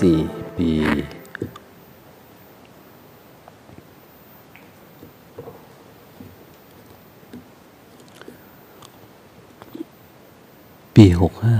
[0.00, 0.18] สี่
[0.56, 0.70] ปี
[10.94, 11.58] ปีหกห้า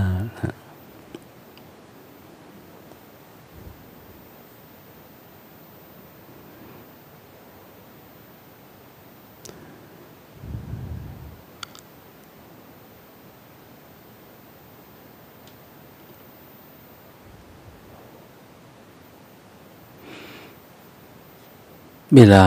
[22.17, 22.45] เวลา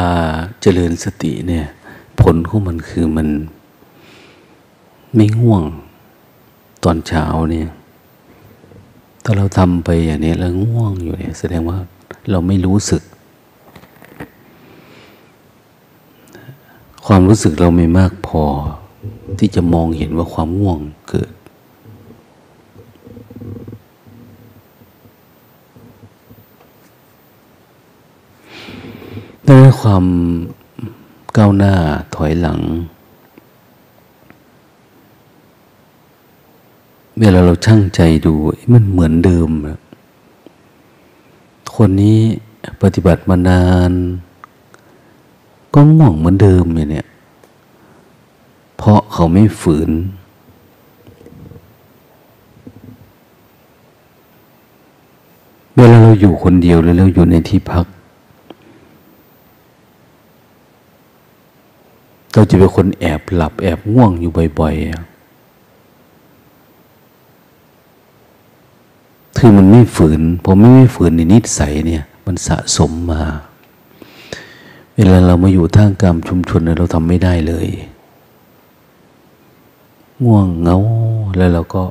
[0.61, 1.65] เจริญสติเนี่ย
[2.21, 3.27] ผลของมันคือมัน
[5.15, 5.63] ไม่ง่วง
[6.83, 7.69] ตอนเช้าเนี่ย
[9.23, 11.77] ถ้าเราทำไปอย่างนี้แล้วง่วงอยู่เนี่ย แสดงว่า
[12.31, 13.01] เราไม่รู้สึก
[17.05, 18.43] ความรู้สึกเราไม่มากพอ
[19.39, 20.79] ที่จะมองเห็นว่าความง่วง
[21.09, 21.31] เกิด
[29.49, 30.05] ด้วยความ
[31.37, 31.73] ก้าวหน้า
[32.15, 32.59] ถอยหลัง
[37.19, 38.33] เวลาเราช่างใจดู
[38.73, 39.49] มันเหมือนเดิม
[41.75, 42.19] คนนี้
[42.81, 43.91] ปฏิบัติมานาน
[45.73, 47.07] ก็ง่วงเหมือนเดิมเนี่ย
[48.77, 49.89] เพราะเขาไม่ฝืน
[55.75, 57.85] เวลาเราอยู่คนเดียวหรือเราอยู่ในที่พัก
[62.37, 64.87] เราจะเป็นคนแอบหลับ แอบง่วงอยู่บ่อยๆ
[69.37, 73.21] คือมันไม่ฝืนพอไม่ไม่ฝืนในนิสัยเนี่ย มันสะสมมา
[74.95, 77.67] เวลาเรามาอยู่ท่างกรรมชุมชนเราทำไม่ได้เลย
[80.23, 80.77] ง่วงเงา
[81.37, 81.83] แล้วเราก็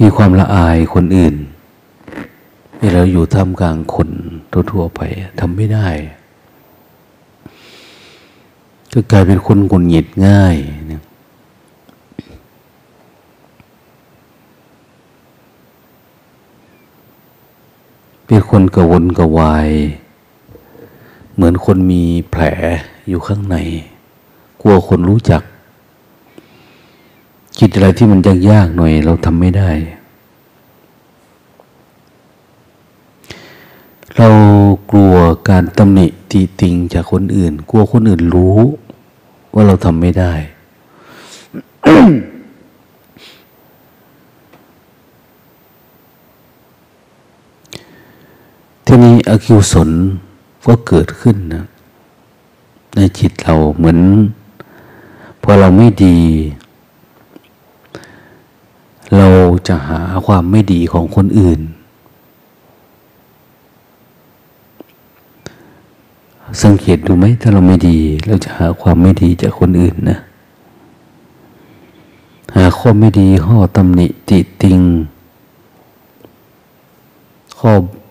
[0.00, 1.34] มีความละอายคนอื่น
[2.80, 4.08] เวลาอยู่ท่ามกลางคน
[4.70, 5.00] ทั่วๆไป
[5.40, 5.88] ทำไม่ได้
[8.98, 10.56] ก็กลายเป็นคนกุนหงิดง่าย
[10.90, 11.02] นะ
[18.26, 19.68] เป็นคนกระวนกระวาย
[21.34, 22.42] เหมือนคนมีแผล
[23.08, 23.56] อยู่ข้างใน
[24.62, 25.42] กลัวคนรู้จัก
[27.58, 28.20] คิดอะไรที่มัน
[28.50, 29.70] ยากๆหน่อย เราทำไม่ได้
[34.16, 34.28] เรา
[34.90, 35.14] กลัว
[35.48, 38.60] การตำหนิตีติงจากคนอื่น กลัวคนอื่นรู้
[39.58, 40.32] ว่าเราทำไม่ได้
[48.86, 49.90] ทีนี้อคิวสน
[50.66, 51.64] ก็เกิดขึ้นนะ
[52.94, 53.98] ในจิตเราเหมือน
[55.42, 56.18] พอเราไม่ดี
[59.16, 59.28] เรา
[59.68, 61.60] จะหาความไม่ดีของคนอื่น
[66.62, 67.96] สังเกตดูไหมถ้าเราไม่ดี
[68.26, 70.18] เราจะหาความไม่ดีจากคนอื่นนะ
[72.56, 74.80] หาข้อไม่ดีข้อตำหนิติติง
[77.58, 77.70] ข้อ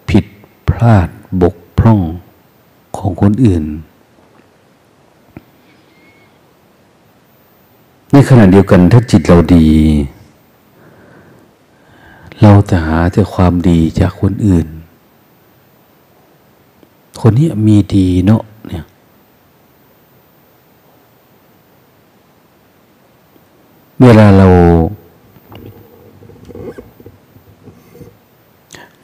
[0.10, 0.26] ผิด
[0.70, 1.08] พลาด
[1.42, 2.00] บกพร่อง
[2.98, 3.64] ของคนอื่น
[8.12, 9.68] ในขณะเดียวกันถ้าจิตเราดี
[12.42, 14.68] เราจะหาแต่ความดีจากคนอื่น
[17.22, 18.84] คนนี้มีดีเนาะเนี่ย
[24.02, 24.48] เวลาเรา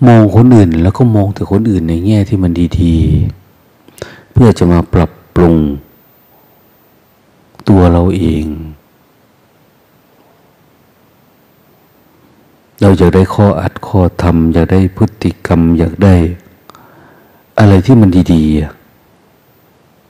[0.08, 5.56] มองคนอื่น แล้วก็มองแต่คนอื่นในแง่ที่มันดีๆ เพื่อจะมาปรับปรุง
[7.70, 8.46] ตัวเราเอง
[12.82, 16.16] เราอยากได้ข้ออัดข้อทำอยากได้พฤติกรรมอยากได้
[17.62, 18.44] อะไรที่มันดี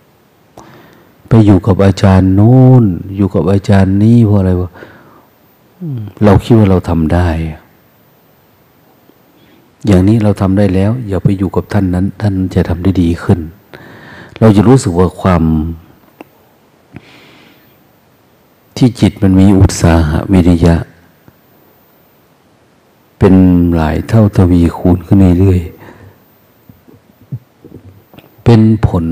[0.01, 2.83] ๆ ไปอยู่กับอาจารย์โน้น
[3.15, 4.69] อยู่กับอาจารย์นี้เพราะอะไรวะ
[6.23, 7.29] เราคิดว่าเราทำได้
[9.85, 13.39] อย่างนี้เราทำได้แล้ว อย่าไปอยู่กับท่านนั้น ท่านจะทำได้ดีขึ้น
[14.39, 15.43] เราจะรู้สึกว่าความ
[18.77, 20.75] ที่จิตมันมีอุตสาหะวิริยะ
[23.19, 23.33] เป็น
[23.75, 25.61] หลายเท่าทวีคูณขึ้นเรื่อย
[28.43, 29.05] เป็นผล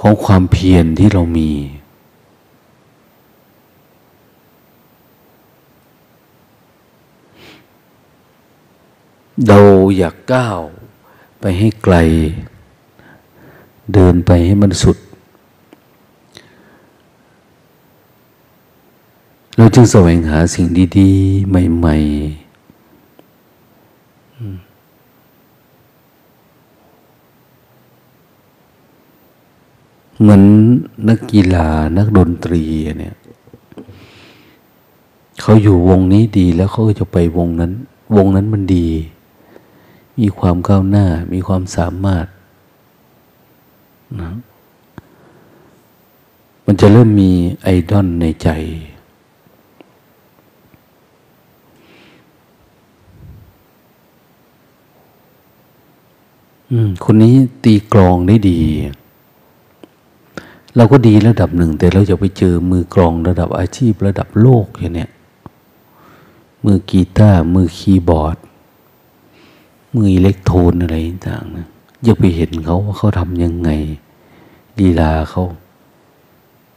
[0.00, 1.50] ของความเพียรที่เรามี
[9.48, 9.58] เรา
[9.96, 10.58] อยากก้าว
[11.40, 11.96] ไปให้ไกล
[13.92, 14.96] เดินไปให้มันสุด
[19.56, 20.66] เราจึงแสวงหาสิ่ง
[20.98, 21.96] ดี ๆ ใหม่
[22.36, 22.41] ๆ
[30.22, 30.42] เหมือน
[31.08, 32.62] นักกีฬานักดนตรี
[32.98, 33.14] เนี่ย
[35.40, 37.72] เขาอยู่วงนี้ดีแล้วเขาก็จะไปวงนั้น
[38.16, 38.88] วงนั้นมันดี
[40.20, 42.26] มีความก้าวหน้า มีความสามารถ
[44.20, 44.32] นะ
[46.66, 47.30] มันจะเริ่มมี
[47.62, 48.48] ไอดอลในใจ
[57.04, 57.34] คนนี้
[57.64, 58.58] ตีกลองได้ดี
[60.76, 65.10] เราก็ดีระดับหนึ่ง แต่เราจะไปเจอมือกลองระดับอาชีพระดับโลกอย่างเนี้ย
[66.64, 68.36] มือกีตาร์มือคีย์บอร์ด
[69.94, 71.66] มืออิเล็กโทรนอะไรต่างๆนะ
[72.04, 73.70] อย่าไปเห็นเขาว่าเขาทำยังไง
[74.78, 75.44] ลีลาเขา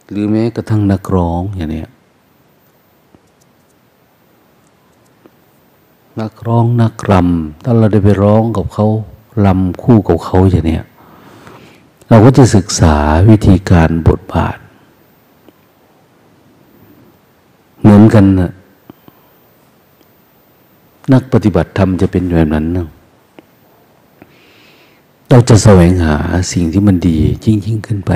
[0.10, 1.90] หรือแม้กระทั่งนักร้องอย่างเนี้ย
[6.22, 8.88] นักร้องนักรำถ้าเราได้ไปร้องกับเขา
[9.46, 10.84] รำคู่กับเขาอย่างเนี้ย
[12.10, 12.96] เราก็จะศึกษา
[13.30, 14.58] วิธีการบทบาท
[17.82, 18.52] เหมือนกันนะ
[21.14, 22.88] นักปฏิบัติธรรมจะเป็นแบบนั้นนะ
[25.30, 26.16] เราจะแสวงหา
[26.52, 28.12] สิ่งที่มันดียิ่งยิ่งขึ้นไป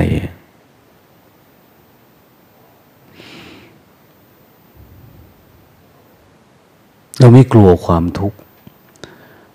[7.19, 8.37] เราไม่กลัวความทุกข์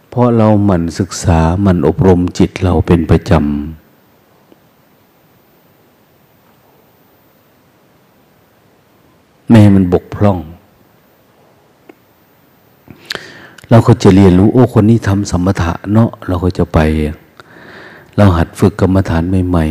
[0.08, 3.83] เพราะเราหมั่นศึกษาหมั่นอบรมจิตเราเป็นประจำ
[9.48, 10.38] ไม่ให้มันบกพร่อง
[13.70, 16.78] เราก็จะเรียนรู้ โอ้คนนี้ทำสมถะเนาะเราก็จะไป
[18.16, 19.64] เราหัดฝึกกรรมฐานใหม่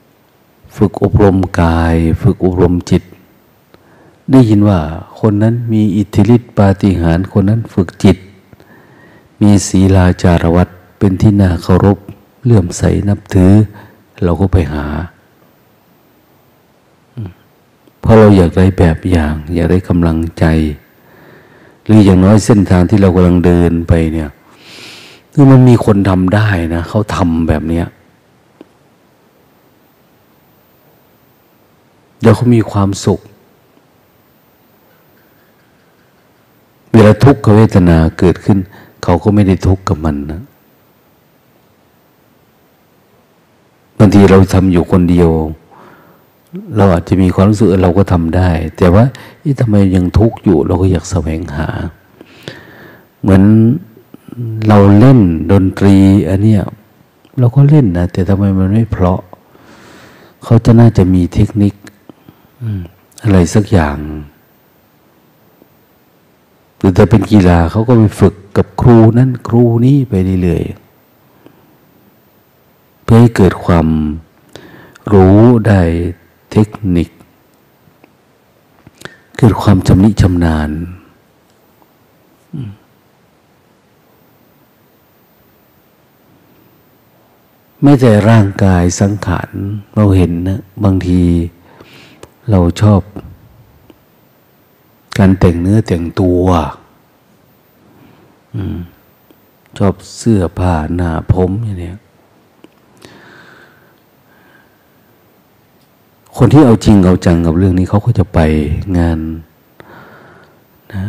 [0.00, 3.02] ๆฝึกอบรมกาย ฝึกอบรมจิต
[4.30, 4.78] ได้ยินว่า
[5.20, 8.16] คนนั้นมีอิทธิฤทธิปาฏิหาริย์คนนั้นฝึกจิต
[9.40, 10.68] มีศีลาจารวัต
[10.98, 11.98] เป็นที่น่าเคารพ
[12.44, 13.52] เลื่อมใสนับถือ
[14.22, 14.84] เราก็ไปหา
[18.02, 20.44] เพราะเราอยากได้แบบอย่าง อยากได้กำลังใจ
[21.84, 24.30] หรืออย่างน้อยเส้นทางที่เรากำลังเดินไปเนี่ย
[25.32, 27.86] คือมันมีคนทำได้นะเขาทำแบบเนี้ย
[32.20, 33.20] เดี๋ยวเขามีความสุข
[36.92, 38.58] เวลาทุกขเวทนาเกิดขึ้น
[39.02, 40.42] เขาก็ไม่ได้ทุกข์กับมันนะ
[43.98, 45.30] บางทีเราทำอยู่คนเดียว
[46.76, 49.04] เราอาจจะมีความรู้สึกเราก็ทำได้ แต่ว่า
[49.60, 51.68] ทำไมยังทุกข์อยู่ เราก็อยากแสวงหา
[53.20, 53.42] เหมือน
[54.68, 55.20] เราเล่น
[55.52, 55.96] ดนตรี
[56.28, 56.62] อันเนี้ย
[57.38, 59.20] เราก็เล่นนะแต่ทำไมมันไม่เพราะ
[60.44, 61.74] เขาจะน่าจะมีเทคนิค
[63.22, 63.96] อะไรสักอย่าง
[66.78, 70.72] หรือถ้าเป็นกีฬาเขาก็ไปฝึกกับครูนั่นครูนี่ไปเรื่อยๆ
[73.04, 73.86] เพื่อให้เกิดความ
[75.12, 75.80] รู้ได้
[76.52, 77.08] เทคนิค
[79.36, 80.70] เกิดความชำนิชำนาญ
[87.82, 89.50] ไม่แต่ร่างกายสังขาร
[89.94, 91.22] เราเห็นนะบางที
[92.50, 93.00] เราชอบ
[95.18, 96.44] การแต่งเนื้อแต่งตัว
[99.78, 101.92] ชอบเสื้อผ้าหน้าผมอย่างนี้
[106.36, 108.38] คนที่เอาจริงเอาจังกับเรื่องนี้เขาก็จะไป
[108.98, 109.18] งาน
[110.94, 111.04] นะ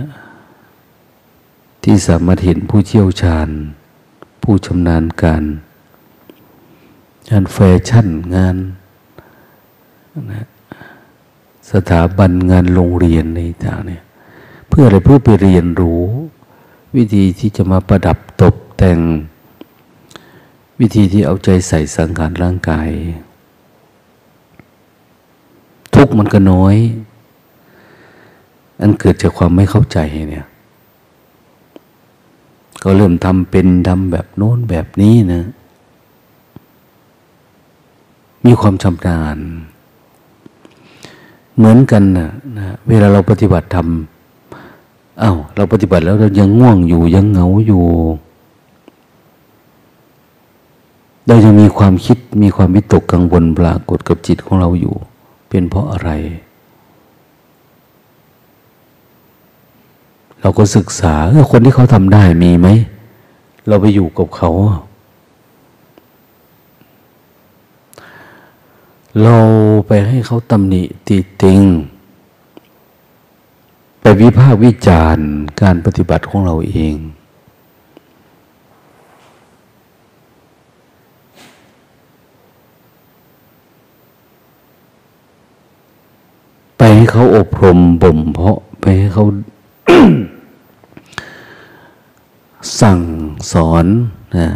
[1.84, 3.48] ที่สามารถเห็นผู้เชี่ยวชาญ
[4.44, 5.44] ผู้ชำนาญการ
[7.30, 8.58] งานแฟชั่นงาน
[10.32, 10.46] นะ
[11.72, 14.03] สถาบันงานโรงเรียนในต่างเนี่ย
[14.70, 16.03] เพื่ออะไรเพื่อไปเรียนรู้
[16.96, 19.00] วิธีที่จะมาประดับตกแต่ง
[20.80, 22.89] วิธีที่เอาใจใส่สังขารร่างกาย
[25.95, 26.75] ทุกข์มันก็น้อย
[28.81, 29.97] อันเกิดจากความไม่เข้าใจ
[30.29, 30.45] เนี่ย
[32.83, 35.43] ก็เริ่มทำเป็นดำแบบโน้นแบบนี้นะ
[38.45, 39.38] มีความชำนาญ
[41.55, 47.83] เหมือนกันนะนะเวลาเราปฏิบัติทำอา้าวเราปฏิบัติแล้วเรายังง่วงอยู่ยังเหงาอยู่
[51.27, 54.95] เรายังมีความคิดมีความวิตกกังวลปรากฏกับจิตของเราอยู่
[55.53, 56.12] เป็นเพราะอะไร
[60.41, 62.67] เราก็ศึกษาเออคนที่เขาทำได้มีไหม
[63.67, 64.50] เราไปอยู่กับเขา
[69.24, 69.38] เรา
[69.88, 71.62] ไปให้เขาตำหนิติติง
[74.01, 75.27] ไปวิพากษ์วิจารณ์
[75.62, 76.95] การปฏิบัติของเราเอง
[86.77, 89.25] ไปให้เขาอบรมบ่มเพาะไปให้เขา
[92.82, 93.00] สั่ง
[93.51, 93.86] สอน
[94.38, 94.50] นะ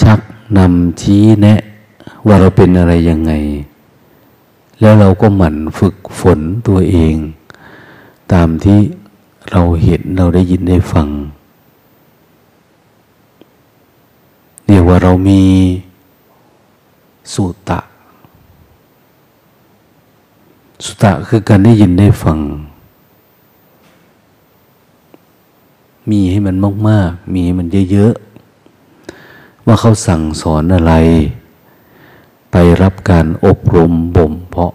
[0.00, 0.20] ชัก
[0.56, 1.60] นำชี้แนะ
[2.26, 3.32] ว่าเราเป็นอะไรยังไง
[4.80, 7.14] แล้วเราก็หมั่นฝึกฝนตัวเอง
[8.32, 8.78] ตามที่
[9.52, 11.08] เราเห็นเราได้ยินได้ฟัง
[14.66, 15.42] เรียกว่าเรามี
[17.34, 17.80] สุตะ
[20.84, 22.38] สุตะคือการได้ยินได้ฟัง
[26.10, 26.56] มีให้มัน
[26.88, 30.94] มากๆ มีให้มันเยอะๆ ว่าเขาสั่งสอนอะไร
[32.52, 34.74] ไปรับการอบรมบ่มเพาะ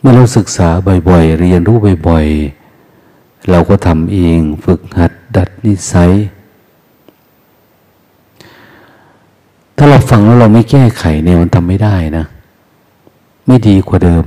[0.00, 0.68] เมื่อเราศึกษา
[1.08, 1.76] บ่อยๆ เรียนรู้
[2.08, 6.12] บ่อยๆ เราก็ทำเองฝึกหัดดัดนิสัย
[9.76, 12.24] ถ้าเราฟังแล้วเราไม่แก้ไขเนี่ยมันทำไม่ได้นะ
[13.46, 14.26] ไม่ดีกว่าเดิม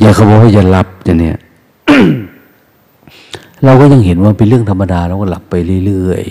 [0.00, 1.36] อย่าเขาบอกว่าอย่าหลับอย่างเนี้ย
[3.64, 5.54] เราก็ยังเห็นว่าเป็นเรื่องธรรมดาเราก็หลับไป
[5.86, 6.24] เรื่อย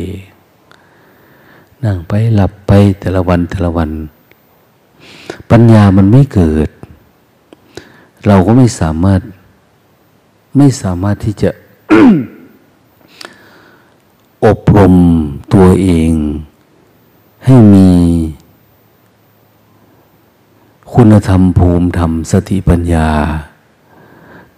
[0.70, 3.90] ๆ นั่งไปหลับไปแต่ละวันแต่ละวัน
[5.52, 6.70] ปัญญามันไม่เกิด
[8.28, 9.22] เราก็ไม่สามารถ
[10.58, 11.50] ไม่สามารถที่จะ
[14.46, 14.94] อบรม
[15.54, 16.12] ตัวเอง
[17.46, 17.90] ให้มี
[20.94, 23.10] คุณธรรมภูมิธรรมสติปัญญา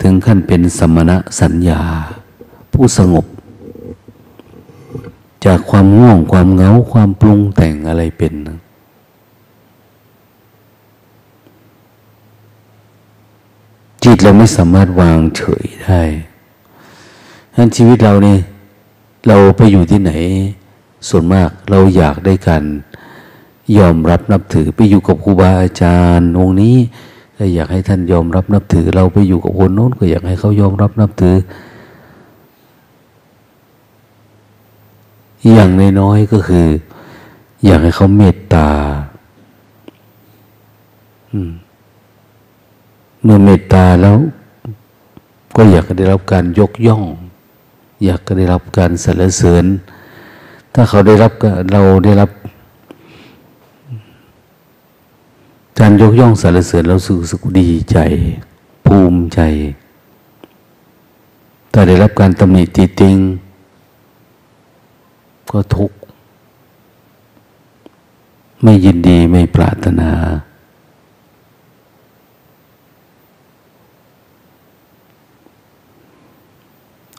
[0.02, 1.82] ถึงขั้นเป็นสมณะสัญญา
[2.74, 3.26] ผู้สงบ
[5.46, 8.34] จากความง่วงความเหงาความปรุงแต่งอะไรเป็น
[14.04, 16.02] จิตเราไม่สามารถวางเฉยได้
[17.56, 18.40] ทั้นชีวิตเราเนี่ย
[19.28, 20.12] เราไปอยู่ที่ไหน
[21.10, 22.64] ส่วนมากเราอยากได้การ
[23.78, 26.76] ยอมรับนับถือไปอยู่กับครูบาอาจารย์องค์นี้
[27.38, 31.36] ก็อยากให้ท่านยอมรับนับถือ เราไปอยู่กับคนโน้นก็อยากให้เขายอมรับนับถือ
[35.54, 36.68] อย่างน้อยๆก็คือ
[37.66, 38.70] อยากให้เขาเมตตา
[43.24, 44.16] เมื่อเมตตาแล้ว
[45.56, 47.04] ก็อยากได้รับการยกย่อง
[48.06, 49.66] อยากได้รับการสรรเสริญ
[50.74, 51.32] ถ้าเขาได้รับ
[51.74, 52.30] เราได้รับ
[55.80, 57.98] การยกย่องสรรเสริญเราสึกสึกดีใจ
[58.86, 59.40] ภูมิใจ
[61.72, 63.18] แต่ได้รับการตำหนิติติง
[65.52, 65.98] ก็ทุกข์
[68.64, 70.12] ไม่ยินดีไม่ปรารถนา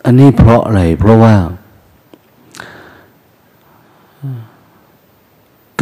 [0.05, 1.35] อันนี้เพราะอะไร เพราะว่า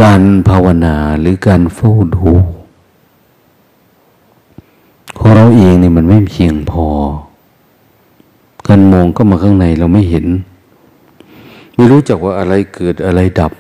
[0.03, 2.29] การภาวนาหรือการเฝ้าดู
[5.19, 6.87] ของเราเองเนี่ยมันไม่เพียงพอ
[8.69, 10.27] การมองก็มาข้างในเราไม่เห็น
[11.75, 13.53] ไม่รู้จักว่าอะไรเกิดอะไรดับ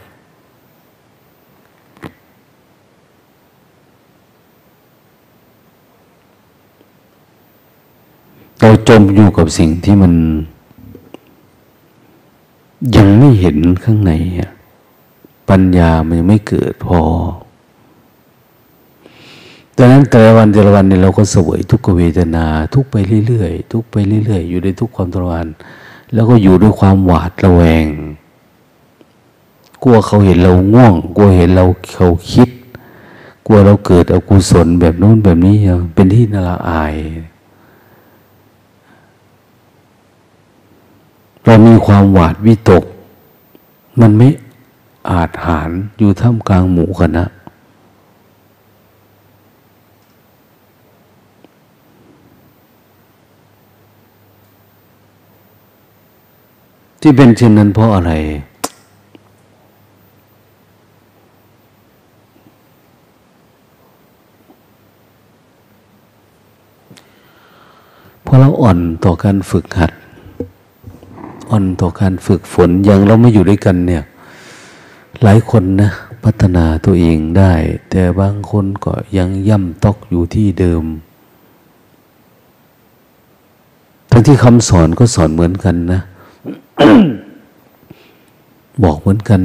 [8.61, 10.13] เราจมอยู่กับสิ่งที่มัน
[12.97, 14.13] ยังไม่เห็นข้างใน
[15.51, 17.01] ปัญญามันยังไม่เกิดพอ
[19.77, 25.47] ดังนั้นแต่ละวันแต่ละวันเนี่ยเราก็สวยทุกเวทนา ทุกไปเรื่อยๆทุกไปเรื่อยๆอยู่ในทุกความทรมาน
[26.13, 27.87] แล้วก็อยู่ด้วยความหวาดระแวง
[29.83, 31.65] กลัวเขาเห็นเราง่วง กลัวเห็นเรา
[31.95, 32.49] เขาคิด
[33.47, 35.57] กลัวเราเกิดอกุศลแบบนู้นแบบนี้
[35.95, 36.95] เป็นที่น่าอาย
[41.45, 42.85] เรามีความหวาดวิตก
[44.01, 44.29] มันไม่
[45.09, 47.25] อาจหารอยู่ท่ามกลางหมู่คณะ
[57.01, 58.13] ที่เป็นเช่นนั้นเพราะอะไร
[68.23, 69.93] เพราะเราอ่อนต่อการฝึกหัด
[71.51, 74.05] อ่อนต่อการฝึกฝนอย่างเราไม่อยู่ด้วยกันเนี่ย
[75.25, 75.91] หลายคนนะ
[76.25, 77.53] พัฒนาตัวเองได้
[77.91, 80.85] แต่บางคนก็ยังย่ำตอกอยู่ที่เดิม
[84.11, 86.01] ทั้งที่คำสอนก็สอนเหมือนกันนะ
[88.83, 89.41] บอกเหมือนกัน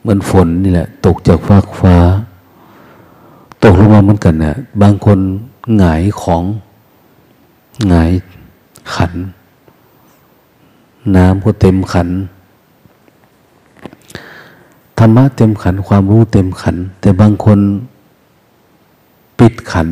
[0.00, 1.96] เหมือนฝนนี่แหละ ตกจากฟ้าฟ้า
[3.62, 5.18] ตกลงมาเหมือนกันนะบางคน
[5.78, 6.42] หงายของ
[7.88, 8.10] หงาย
[8.94, 9.12] ขัน
[11.16, 12.08] น้ำก็เต็มขัน
[15.00, 17.58] ธรรมะเต็มขันความรู้เต็มขัน แต่บางคน
[19.38, 19.88] ปิดขัน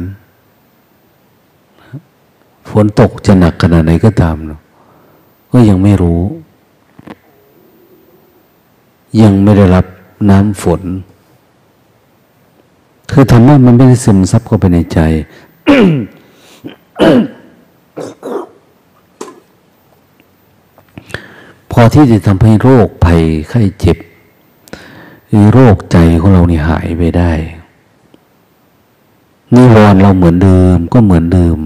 [2.71, 4.61] ฝนตกจะหนักขนาดไหนก็ตามเนาะ
[5.53, 6.21] ก็ยังไม่รู้
[9.23, 9.87] ยังไม่ได้รับ
[10.31, 10.83] น้ำฝน
[13.11, 14.99] คือธรรมะมันไม่ได้ซึมซับเข้าไปในใจ
[21.71, 23.99] พอที่จะทำให้โรคภัยไข้เจ็บ
[25.53, 27.33] โรคใจของเรานี่หายไปได้
[29.55, 31.59] นิวรณ์เราเหมือนเดิมก็เหมือนเดิม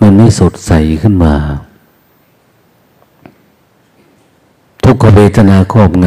[0.00, 1.34] มันไม่สดใสขึ้นมา
[4.84, 6.06] ทุกขเวทนาครอบง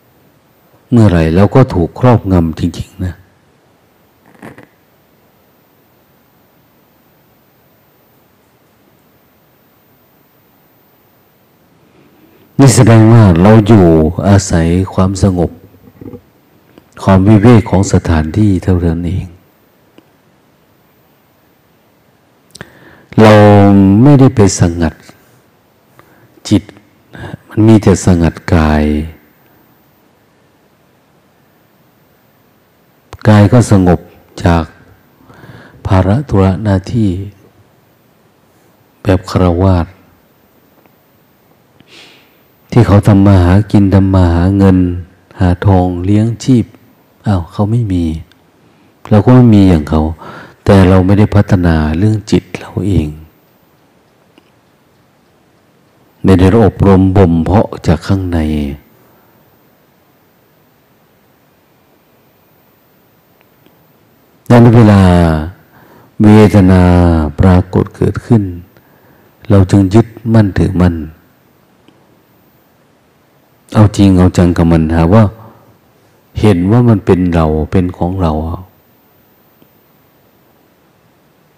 [0.00, 3.14] ำเมื่อไหร่เราก็ถูกครอบงำจริง ๆ นะ
[12.60, 13.86] นี่แสดงว่าเราอยู่
[14.28, 15.50] อาศัยความสงบ
[17.02, 19.26] ความวิเวกของสถานที่เท่านั้นเอง
[23.22, 23.34] เรา
[24.02, 24.94] ไม่ได้ไปสังัด
[26.48, 26.62] จิต
[27.48, 28.84] มันมีแต่สังัดกาย
[33.28, 34.00] กายก็สงบ
[34.44, 34.64] จาก
[35.86, 37.10] ภาระธุระหน้าที่
[39.02, 39.86] แบบคราวาส
[42.70, 44.78] ที่เขาทำมาหากินทำมาหาเงิน
[45.40, 46.64] หาทองเลี้ยงชีพ
[47.26, 48.04] อา้าวเขาไม่มี
[49.10, 50.02] เราก็ไม่มีอย่างเขา
[50.64, 53.08] แต่เราไม่ได้พัฒนาเรื่องจิตเราเอง
[56.24, 58.38] ไม่ได้อบรมบ่มเพาะจากข้างใน
[64.48, 65.02] ดังนั้นเวลา
[66.22, 66.82] เวทนา
[67.40, 68.42] ปรากฏเกิดขึ้น
[69.50, 70.94] เราจึงยึดมั่นถือมั่น
[73.74, 75.24] เอาจริงเอาจังกับมันหาว่า
[76.40, 78.32] เห็นว่ามันเป็นเราเป็นของเรา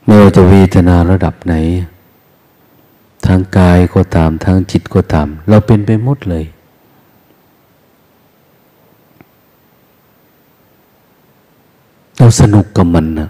[0.05, 1.55] ไม่ว่าจะเวทนาระดับไหน
[3.27, 6.45] ทางกายก็ตามทางจิตก็ตาม เราเป็นไปหมดเลย
[12.19, 13.29] เราสนุกกับมันนะ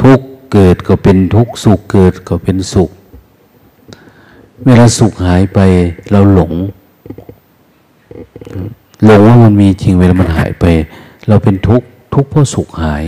[0.00, 0.20] ทุก
[0.52, 2.90] เกิดก็เป็นทุกข์สุขเกิดก็เป็นสุข
[4.64, 5.58] เวลาสุขหายไป
[6.10, 6.52] เราหลง
[9.04, 10.64] หลงว่ามันมีจริงเวลามันหายไป
[11.28, 13.04] เราเป็นทุกข์ทุกข์เพราะสุขหาย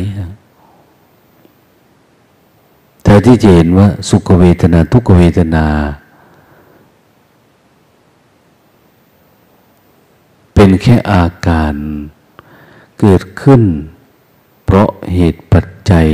[3.04, 5.66] แต่ที่จะเห็นว่าสุขเวทนาทุกขเวทนา
[10.54, 11.74] เป็นแค่อาการ
[13.00, 13.62] เกิดขึ้น
[14.64, 16.08] เพราะเหตุปัจจัย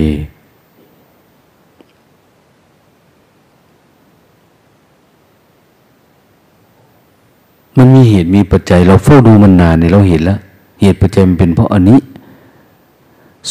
[7.81, 10.39] มันมีเหตุมีปัจจัย เราเฝ้าดูมันนานเนี่ยเราเห็นแล้ว
[10.81, 11.99] เหตุปัจจัยมันเป็นเพราะอันนี้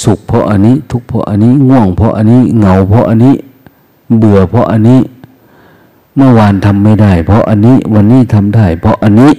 [0.03, 3.35] สุขเพราะอันนี้ ทุกข์เพราะอันนี้ ง่วงเพราะอันนี้ เหงาเพราะอันนี้
[4.17, 4.99] เบื่อเพราะอันนี้
[6.15, 9.31] เมื่อวานทำไม่ได้ เพราะอันนี้ วันนี้ทำได้ เพราะอันนี้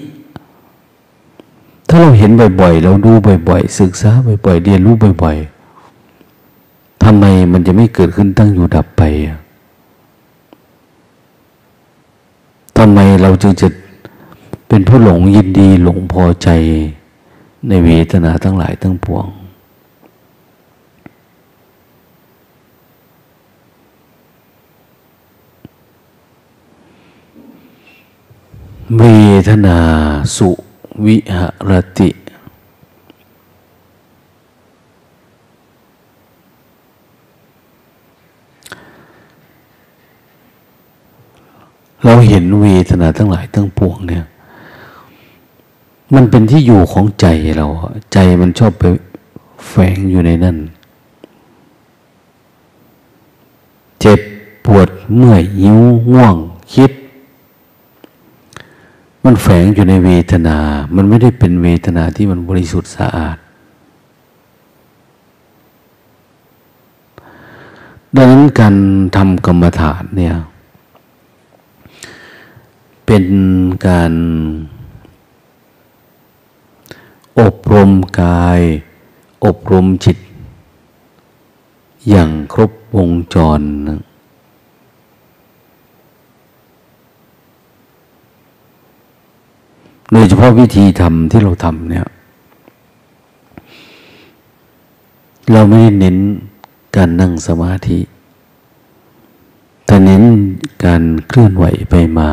[1.88, 3.12] ถ้าเราเห็นบ่อยๆ เราดู
[3.48, 4.10] บ่อยๆ ศึกษา
[4.46, 9.02] บ่อยๆ เรียนรู้บ่อยๆทำไมมันจะไม่เกิดขึ้นตั้งอยู่ดับไป
[12.78, 13.68] ทำไมเราจึงจะ
[14.72, 16.48] เป็นผู้หลงยินดีหลงพอใจ
[17.68, 19.26] ในเวทนาทั้งหลายทั้งปวง
[28.98, 29.02] เว
[29.48, 29.78] ทนา
[30.36, 30.50] สุ
[31.04, 32.10] วิหรติ
[42.04, 44.24] เราเห็นเวทนาทั้งหลายทั้งปวงเนี่ย
[46.14, 47.66] มันเป็นที่อยู่ของใจเรา
[48.12, 48.84] ใจมันชอบไป
[49.68, 50.56] แฝงอยู่ในนั้น
[54.00, 54.20] เจ็บ
[54.64, 55.78] ปวดเมื่อยหิว
[56.10, 56.36] ง่วง
[56.74, 56.90] คิด
[59.24, 60.56] มันแฝงอยู่ในเวทนา
[60.94, 63.36] มันไม่ได้เป็นเวทนาที่มันบริสุทธิ์สะอาด
[68.16, 68.74] ดังนั้นการ
[69.16, 70.34] ทำกรรมฐานเนี่ย
[73.06, 73.24] เป็น
[73.86, 74.12] การ
[77.38, 77.90] อบรม
[78.20, 78.60] กาย
[79.44, 80.18] อบรมจิต
[82.08, 84.00] อย่างครบวงจรนะ
[90.12, 92.06] โดยเฉพาะวิธีทำที่เราทำเนี่ย
[95.52, 96.16] เราไม่ได้เน้น
[96.96, 97.98] การนั่งสมาธิ
[99.86, 100.22] แต่เน้น
[100.84, 102.30] การเคลื่อนไหวไปมา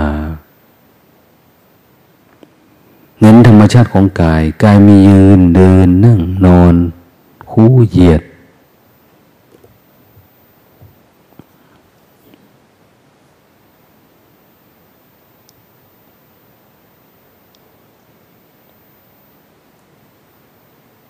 [3.20, 6.76] เน้นธรรมชาติของกาย กายมียืนเดินนั่งนอน
[7.52, 8.22] คู่เหยียด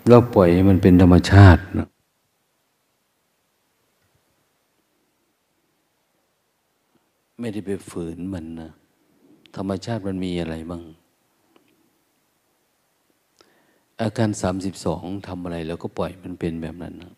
[0.10, 1.88] เราปล่อยให้มันเป็นธรรมชาตินะ
[7.40, 8.70] ไม่ได้ไปฝืนมันนะ
[9.56, 10.82] ธรรมชาติมันมีอะไรบ้าง
[14.02, 17.14] อาการสามสิบสองทำอะไรแล้วก็ปล่อยมันเป็นแบบนั้นนะ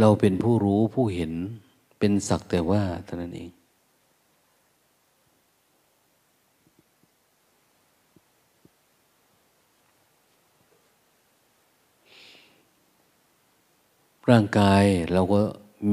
[0.00, 1.32] เราเป็นผู้รู้ผู้เห็น
[1.98, 3.50] เป็นสักแต่ว่าเท่านั้นเอง
[14.30, 15.40] ร่างกายเราก็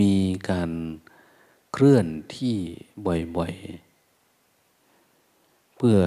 [0.01, 0.15] มี
[0.49, 0.71] การ
[1.73, 2.55] เคลื่อนที่
[3.05, 3.90] บ่อยๆ
[5.83, 6.01] เพื่อ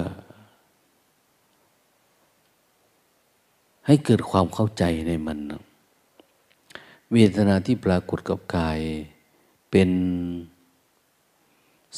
[3.85, 5.39] ให้เกิดความเข้าใจในมัน
[7.11, 8.79] เวทนาที่ปรากฏกับกาย
[9.71, 9.89] เป็น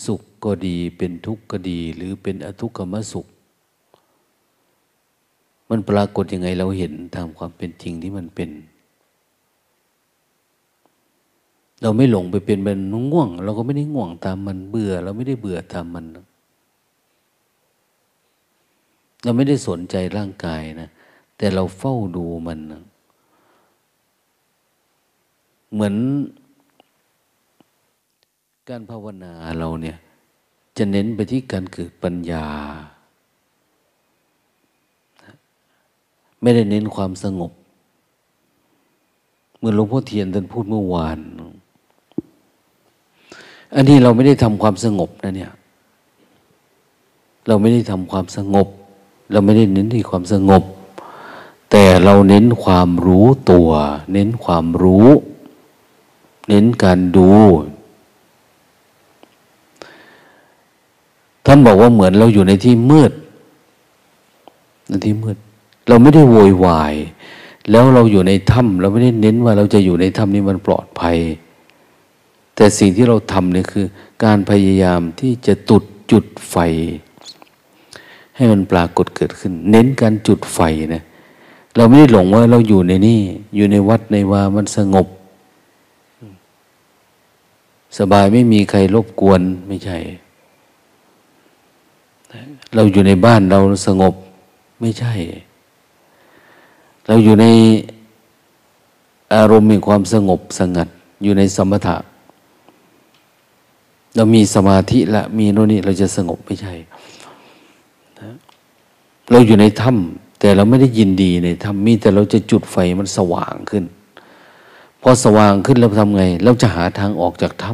[0.05, 3.25] สุขก็ดี เป็นทุกข์ก็ดี หรือเป็นอทุกขมสุข
[5.69, 8.49] มันปรากฏยังไงเราเห็นตามความเป็นจริงที่มันเป็น
[11.81, 12.79] เราไม่หลงไปเป็นมัน
[13.11, 16.05] ง่วง เราก็ไม่ได้ง่วงตามมันเบื่อ เราไม่ได้เบื่อตามมัน
[19.23, 20.89] เราไม่ได้สนใจร่างกายนะ
[21.37, 22.83] แต่เราเฝ้าดูมันนะ
[25.73, 25.95] เหมือน
[28.69, 29.97] การภาวนาเราเนี่ย
[30.77, 32.45] จะเน้นไปที่การเกิดปัญญา
[36.41, 37.51] ไม่ได้เน้นความสงบ
[39.57, 41.19] เหมือนหลวงพ่อเทียนท่านพูดเมื่อวาน
[43.75, 45.51] อันนี้เราไม่ได้ทำความสงบนะเนี่ย
[47.47, 48.67] เราไม่ได้ทำความสงบ
[49.31, 50.63] เราไม่ได้เน้นที่ความสงบ
[51.71, 53.69] แต่เราเน้นความรู้ตัว
[54.13, 55.07] เน้นความรู้
[56.47, 57.31] เน้นการดู
[61.45, 63.11] ท่านบอกว่าเหมือนเราอยู่ในที่มืด
[64.87, 65.37] ในที่มืด
[65.87, 66.93] เราไม่ได้โวยวาย
[67.69, 71.17] แล้วเราอยู่ในถ้ำเราไม่ได้เน้นว่าเราจะอยู่ในถ้ำนี้มันปลอดภัย
[72.55, 73.85] แต่สิ่งที่เราทำเนี่ยคือ
[74.23, 76.55] การพยายามที่จะตุดจุดไฟ
[78.37, 80.59] ให้มันปรากฏเกิดขึ้น เน้นการจุดไฟ
[80.95, 81.03] นะ
[81.75, 83.19] เราไม่ได้หลงว่าเราอยู่ในนี่
[83.55, 85.07] อยู่ในวัดในวามันสงบ
[87.97, 89.97] สบายไม่มีใครรบกวนไม่ใช่
[92.75, 94.13] เราอยู่ในบ้านเราสงบ
[94.81, 95.13] ไม่ใช่
[97.07, 97.45] เราอยู่ใน
[99.33, 100.87] อารมณ์มีความสงบสงัด
[101.23, 101.97] อยู่ในสมถะ
[104.15, 106.73] เรามีสมาธิละมีโน่นนี่เราจะสงบไม่ใช่
[109.31, 113.83] เราอยู่ในถ้ำแต่เราไม่ได้ยินดีในถ้ำมีแต่เราจะจุดไฟมันสว่างขึ้น
[115.01, 117.73] พอสว่างขึ้นเราทำไง เราจะหาทางออกจากถ้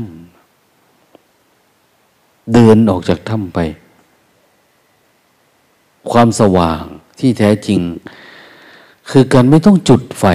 [0.86, 3.60] ำเดินออกจากถ้ำไป
[6.12, 6.84] ความสว่าง
[7.20, 7.80] ที่แท้จริง
[9.10, 10.26] คือการไม่ต้องจุดไฟ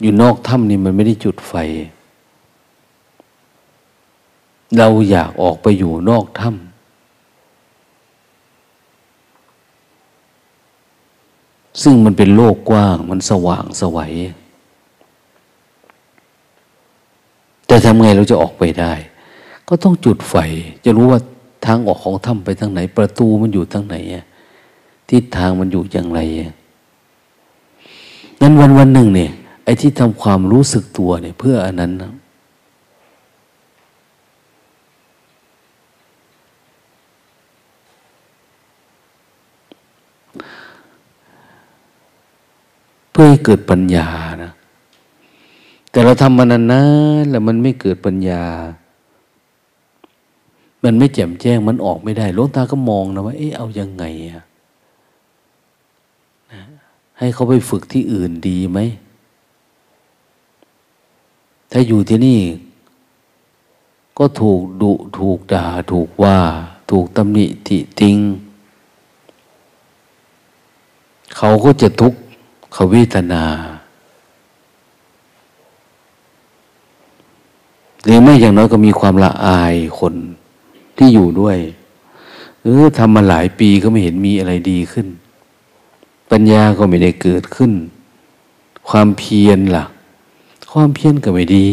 [0.00, 1.54] อยู่นอกถ้ำนี่มันไม่ได้จุดไฟ
[4.78, 6.71] เราอยากออกไปอยู่นอกถ้ำ
[11.82, 14.12] ซึ่งมันเป็นโลกกว้าง มันสว่างสวัย
[17.66, 18.92] แต่ทำไงเราจะออกไปได้
[19.68, 20.34] ก็ต้องจุดไฟ
[20.84, 21.20] จะรู้ว่า
[21.66, 23.96] ทางออกของถ้ำไปทางไหน ประตูมันอยู่ทางไหน
[25.08, 26.20] ทิศทางมันอยู่อย่างไร
[28.40, 29.30] นั้นวันวันหนึ่งเนี่ย
[29.64, 32.12] ไอ้ที่ทำความรู้สึกตัวเนี่ย เพื่ออันนั้นนะ
[43.12, 44.08] เพื่อให้เกิดปัญญา
[44.42, 44.52] นะ
[45.90, 46.84] แต่เราทำมานา
[47.22, 48.44] นๆแล้วมันไม่เกิดปัญญา
[50.84, 54.42] มันไม่แจ่มแจ้งมันออกไม่ได้หลวงตาก็มองนะว่า เอ๊ะเอายังไงอะ
[57.18, 58.78] ให้เขาไปฝึกที่อื่นดีไหม
[61.72, 62.40] ถ้าอยู่ที่นี่
[64.18, 66.36] ก็ถูกดุถูกด่า ถูกว่า
[66.90, 68.18] ถูกตำหนิติติง
[71.36, 72.20] เขาก็จะทุกข์
[72.74, 73.44] ขาเวทนา
[78.04, 80.14] หรือไม่อย่างน้อยก็มีความละอายคน
[80.96, 81.58] ที่อยู่ด้วย
[82.62, 85.06] เออทำมาหลายปีก็ไม่เห็นมีอะไรดีขึ้น
[86.30, 87.72] ปัญญาก็ไม่ได้เกิดขึ้น
[88.88, 89.84] ความเพียรล่ะ
[90.72, 91.68] ความเพียรก็ไม่ดี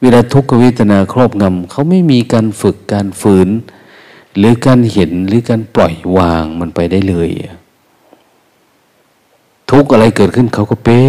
[0.00, 3.48] เวลาทุกขเวทนาครอบงำเขาไม่มีการฝึกการฝืน
[4.36, 7.30] หรือการเห็นหรือการปล่อยวางมันไปได้เลย
[9.70, 11.00] ทุกอะไรเกิดขึ้นเขาก็เป็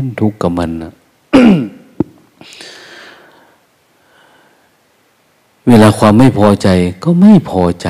[0.00, 0.92] นทุกข์กับมันนะ
[5.68, 6.68] เวลาความไม่พอใจ
[7.04, 7.88] ก็ไม่พอใจ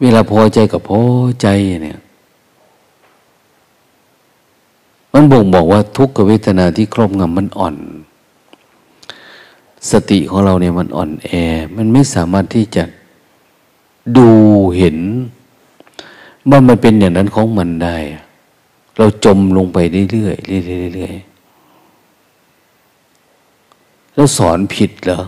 [0.00, 1.00] เวลาพอใจกับพอ
[1.42, 1.48] ใจ
[1.84, 1.98] เนี่ย
[5.12, 7.76] มันบ่งบอกว่าทุกขเวทนาที่ครอบงำมันอ่อน
[9.90, 11.30] สติของเราเนี่ยมันอ่อนแอ
[11.76, 12.84] มันไม่สามารถที่จะ
[14.16, 14.28] ดู
[14.78, 14.98] เห็น
[16.50, 17.96] ว่ามันเป็นอย่างนั้นของมันได้
[18.96, 19.78] เราจมลงไป
[20.10, 21.24] เรื่อยๆเรื่อยๆเรื่อยๆ
[24.14, 25.20] แล้วสอนผิดเหรอ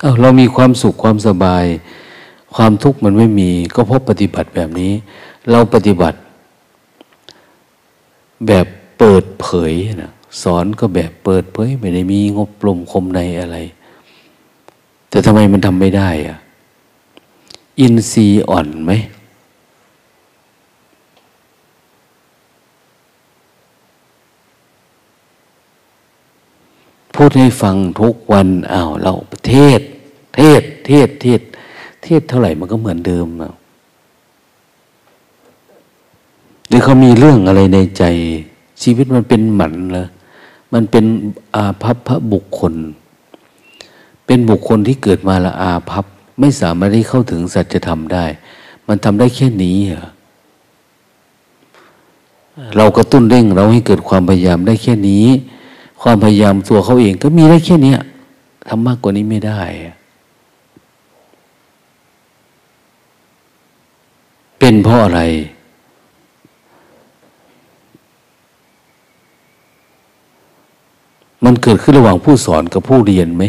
[0.00, 1.64] เอาเรามีความสุขความสบาย
[2.54, 4.92] ความทุกข์มันไม่มี ก็เพราะปฏิบัติแบบนี้
[5.50, 6.18] เราปฏิบัติ
[8.46, 8.66] แบบ
[8.98, 9.72] เปิดเผย
[10.02, 13.56] นะสอนก็แบบเปิดเผย ไม่ได้มีงบปลมคมในอะไร
[15.08, 16.38] แต่ทำไมมันทำไม่ได้อะ
[17.80, 18.92] อินทรีย์อ่อนไหม
[27.14, 29.12] พูดให้ฟังทุกวันอ้าวเรา
[29.48, 29.80] เทศ
[30.36, 31.40] เทศ เทศ เทศ
[32.02, 33.54] เทศเท่าไหร่มันก็เหมือนเดิมนะ
[36.68, 38.04] หรือเขามีเรื่องอะไรในใจ
[38.82, 40.06] ชีวิตมันเป็นหมันเหรอ
[40.72, 41.04] มันเป็น
[41.54, 42.74] อาภัพพระบุคคล
[44.26, 46.04] เป็นบุคคลที่เกิดมาละอาภัพ
[46.40, 48.24] ไม่สามารถที่เข้าถึงสัจธรรมได้
[48.86, 50.06] มันทำได้แค่นี้เหรอ
[52.76, 55.26] เรากระตุ้นเร่งเราให้เกิดความพยายามได้แค่นี้
[56.06, 57.94] ความพยายามตัวเขาเองก็มีได้แค่นี้
[58.68, 59.60] ทำมากกว่านี้ไม่ได้
[64.58, 65.20] เป็นเพราะอะไร
[71.44, 73.44] มันเกิดขึ้นระหว่างผู้สอนกับผู้เรียนไหม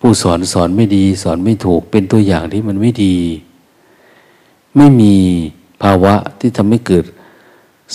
[0.00, 3.14] ผู้สอนสอนไม่ดี สอนไม่ถูก เป็นตัวอย่างที่มันไม่ดี
[4.76, 5.14] ไม่มี
[5.82, 7.04] ภาวะที่ทำให้เกิด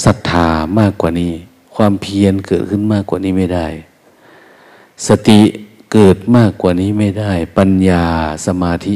[0.04, 0.48] ศรัทธา
[0.80, 1.34] มากกว่านี้
[1.76, 3.68] ความเพียรเกิดขึ้นมากกว่านี้ไม่ได้
[5.08, 5.40] สติ
[5.94, 8.04] เกิดมากกว่านี้ไม่ได้ ปัญญา
[8.46, 8.96] สมาธิ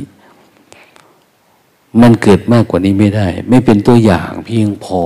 [2.01, 5.03] มันเกิดมากกว่านี้ไม่ได้ ไม่เป็นตัวอย่างเพียงพอ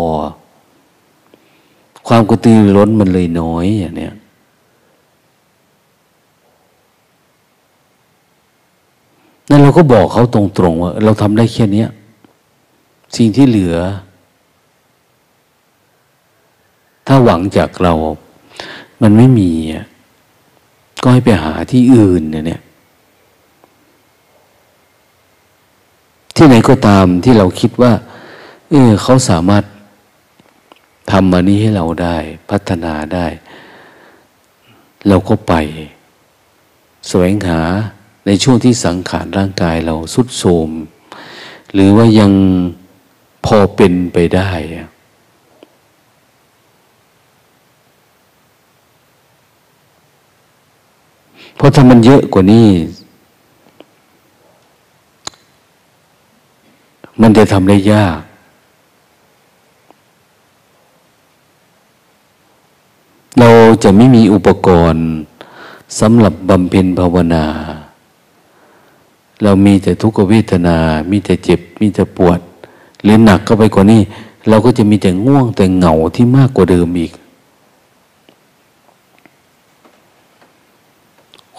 [2.08, 4.14] ความกระตือร้นมันเลยน้อยอย่างเนี้ย
[9.50, 11.86] นั่นเราก็บอกเขาตรงๆว่าเราทำได้แค่นี้
[13.16, 13.78] สิ่งที่เหลือ
[17.08, 17.94] ถ้าหวังจากเรา
[19.02, 19.52] มันไม่มี
[21.02, 22.62] ก็ให้ไปหาที่อื่นเนี่ย
[26.36, 27.94] ที่ไหนก็ตามที่เราคิดว่า
[28.70, 29.64] เออเขาสามารถ
[31.12, 32.18] ทำมานี้ให้เราได้
[32.50, 33.28] พัฒนาได้
[35.08, 35.54] เราก็ไป
[37.08, 37.60] แสวงหา
[38.26, 40.70] ในช่วงที่สังขารร่างกายเราสุดโทม
[41.74, 42.32] หรือว่ายัง
[43.46, 44.50] พอเป็นไปได้
[51.56, 52.70] เพราะถ้ามันเยอะกว่านี้
[57.22, 58.20] มันจะทำได้ยาก
[63.40, 63.50] เรา
[63.84, 65.06] จะไม่มีอุปกรณ์
[66.00, 67.46] สำหรับบำเพ็ญภาวนา
[69.44, 70.78] เรามีแต่ทุกขเวทนา
[71.12, 72.40] มีแต่เจ็บ มีแต่ปวด
[73.04, 74.02] หรือหนักเข้าไปกว่านี้
[74.50, 77.12] เราก็จะมีแต่ง่วงแต่เหงาที่มากกว่าเดิมอีก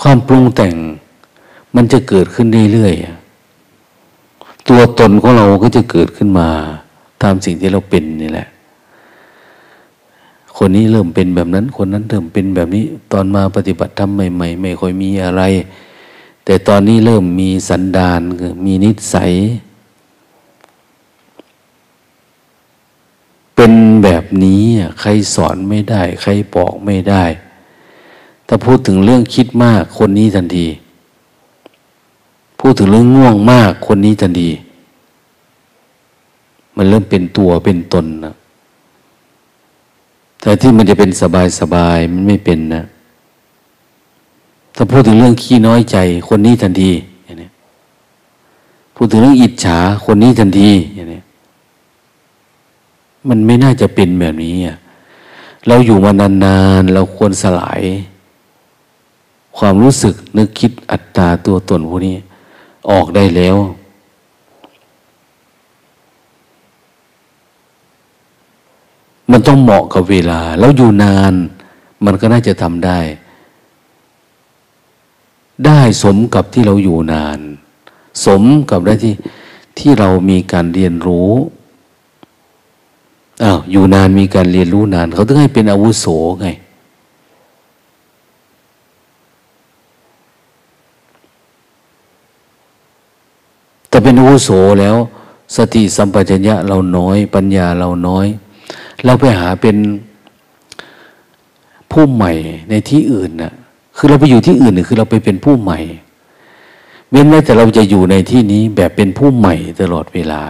[0.06, 0.74] ความปรุงแต่ง
[1.76, 6.48] มันจะเกิดขึ้นเรื่อยๆตัวตนของเราก็จะเกิดขึ้นมา
[7.22, 8.48] ตามสิ่งที่เราเป็นนี่แหละ
[10.56, 15.42] คนนี้เริ่มเป็นแบบนั้น คนนั้นเริ่มเป็นแบบนี้ ตอนมาปฏิบัติธรรมใหม่ๆไม่ค่อยมีอะไร
[16.44, 18.20] แต่ตอนนี้เริ่มมีสันดาน
[18.64, 19.32] มีนิสัย
[23.56, 24.62] เป็นแบบนี้
[25.00, 27.24] ใครสอนไม่ได้ ใครบอกไม่ได้
[28.48, 30.66] ถ้าพูดถึงเรื่องคิดมากคนนี้ทันที
[32.60, 34.50] พูดถึงเรื่องง่วงมากคนนี้ทันที
[36.76, 38.34] มันเริ่มเป็นตัวเป็นตนนะ
[40.40, 42.82] แต่ที่มันจะเป็นสบายสบายมันไม่เป็นนะ
[44.76, 45.96] ถ้าพูดถึงเรื่องขี้น้อยใจ
[46.28, 46.90] คนนี้ทันที
[47.24, 47.48] อย่างนี้
[48.94, 51.20] พูดถึงเรื่องอิจฉาคนนี้ทันทีอย่างนี้
[53.28, 54.76] มันไม่น่าจะเป็นแบบนี้อะ
[55.66, 56.10] เราอยู่มา
[56.44, 57.82] นานๆ เราควรสลาย
[59.58, 62.16] ความรู้สึกนึกคิดอัตตาตัวตนพวกนี้
[62.90, 63.56] ออกได้แล้ว
[69.30, 71.34] มันต้องเหมาะกับเวลา แล้วอยู่นาน
[72.04, 72.98] มันก็น่าจะทำได้
[75.66, 77.38] ได้สมกับที่เราอยู่นาน
[78.24, 79.14] สมกับได้ที่
[79.78, 81.30] ที่เรามีการเรียนรู้
[83.42, 86.06] อ้าวอยู่นานมีการเรียนรู้นาน เขาต้องให้เป็นอาวุโส
[86.40, 86.48] ไง
[93.94, 94.96] แต่เป็นอุโสแล้ว
[95.56, 98.26] สติสัมปชัญญะเราน้อย ปัญญาเราน้อย
[99.04, 99.76] เราไปหาเป็น
[101.92, 102.32] ผู้ใหม่
[102.70, 103.52] ในที่อื่นนะ่ะ
[103.96, 105.78] คือเราไปอยู่ที่อื่นคือเราไปเป็นผู้ใหม่
[107.10, 110.42] เว้นไว้แต่เราจะอยู่ในที่นี้แบบเป็นผู้ใหม่ตลอดเวลา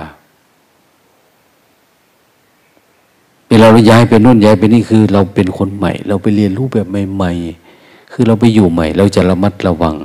[3.48, 7.32] เวลาเราย้ายไปนู่นย้ายไปนี่คือ เราเป็นคนใหม่ เราไปเรียนรู้แบบใหม่
[7.72, 9.96] ๆ คือเราไปอยู่ใหม่ เราจะระมัดระวัง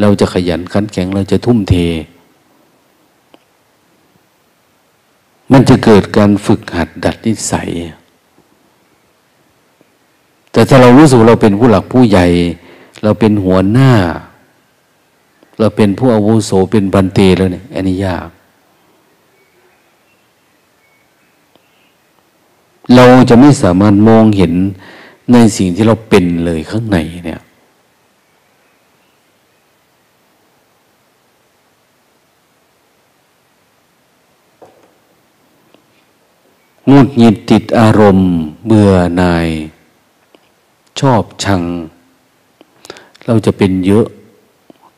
[0.00, 1.76] เราจะขยันขันแข็งเราจะทุ่มเท
[5.52, 7.70] มันจะเกิดการฝึกหัดดัดนิสัย
[10.52, 12.26] แต่ถ้าเรารู้สึกเราเป็นผู้หลักผู้ใหญ่
[13.02, 13.92] เราเป็นหัวหน้า
[15.58, 18.28] เราเป็นผู้อาวุโสเป็นบันเตแล้วเนี่ยอันนี้ยาก
[22.94, 24.52] เราจะไม่สามารถมองเห็น
[25.32, 27.40] ในสิ่งที่เราเป็นเลยข้างในเนี่ย
[36.90, 38.28] งุดหงิดติดอารมณ์
[38.66, 39.48] เบื่อนาย
[41.00, 41.62] ชอบชัง
[43.26, 44.06] เราจะเป็นเยอะ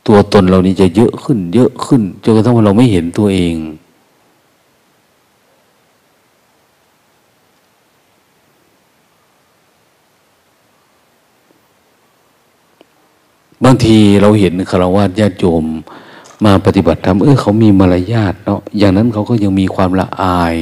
[0.07, 3.57] ตัวตนเรานี้จะเยอะขึ้น เยอะขึ้นจนกระทั่งเราไม่เห็นตัวเอง
[13.65, 15.65] บางทีเราเห็นคารวะญาติโยม
[16.45, 20.57] มาปฏิบัติธรรมเออเขามีมารยาทเนาะอย่างนั้นเขาก็ยังมีความละอาย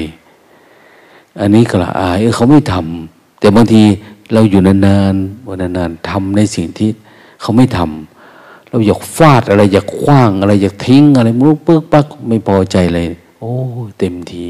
[1.41, 3.83] อันนี้ก็ละอายเออเขาไม่ทำแต่บางที
[4.33, 6.91] เราอยู่นานๆวันนานๆทำในสิ่งที่
[7.41, 13.07] เขาไม่ทำเราอยากฟาดอะไรอยากคว้างอะไรอยากทิ้งอะไรมุ้งเปิกปักไม่พอใจเลย
[13.39, 13.53] โอ้
[13.99, 14.47] เต็มที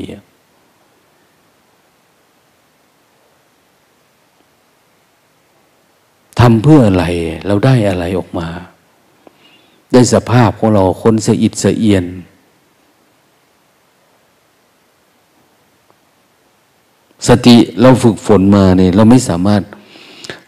[6.38, 7.04] ทำเพื่ออะไร
[7.46, 8.48] เราได้อะไรออกมา
[9.92, 12.04] ได้สภาพของเราคนเสียอิดเสียเอียน
[17.28, 19.62] สติเราฝึกฝนมาเนี่ยเราไม่สามารถ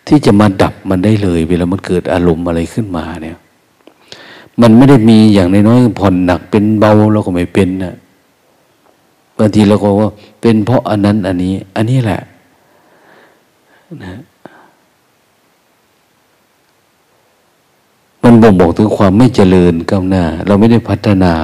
[0.09, 3.37] ที่จะมาดับมันได้เลย เวลามันเกิดอารมณ์อะไรขึ้นมาเนี่ย
[4.61, 7.95] มันไม่ได้มีอย่างน้อยๆผ่อนหนักเป็นเบาเราก็ไม่เป็นนะ
[9.39, 10.11] บางทีเราก็ว่า
[10.41, 12.21] เป็นเพราะอันนั้นอันนี้ อันนี้แหละ
[14.05, 14.19] นะ
[18.23, 21.35] มันบ่งบอกถึงความไม่เจริญก้าวหน้า เราไม่ได้พัฒนา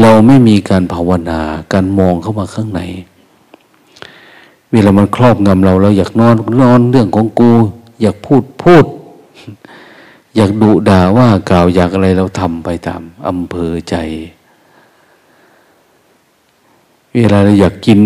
[0.00, 1.40] เราไม่มีการภาวนา
[1.72, 2.80] การมองเข้ามาข้างใน
[4.74, 7.50] เวลามันครอบงำเรา เราอยากนอนนอนเรื่องของกู
[8.02, 8.84] อยากพูดพูด
[10.36, 13.96] อยากดุด่าว่ากล่าวอยากอะไรเราทำไปตามอำเภอใจ
[17.16, 18.00] เวลาเราอยากกิน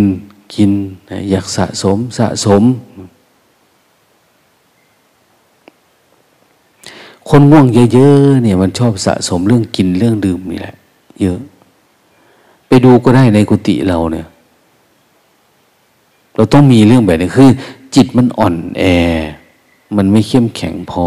[0.55, 0.71] กิน
[1.31, 2.63] อยากสะสมสะสม
[7.29, 10.77] คนง่วงเยอะๆเนี่ยมันชอบสะสมเรื่องกินเรื่องดื่มนี่แหละ
[11.21, 11.39] เยอะ
[12.69, 14.27] ไปดูก็ได้ในกุฏิเราเนี่ย
[16.39, 17.51] เราต้องมีเรื่องแบบนี้คือ
[17.95, 18.83] จิตมันอ่อนแอ
[19.97, 21.07] มันไม่เข้มแข็งพอ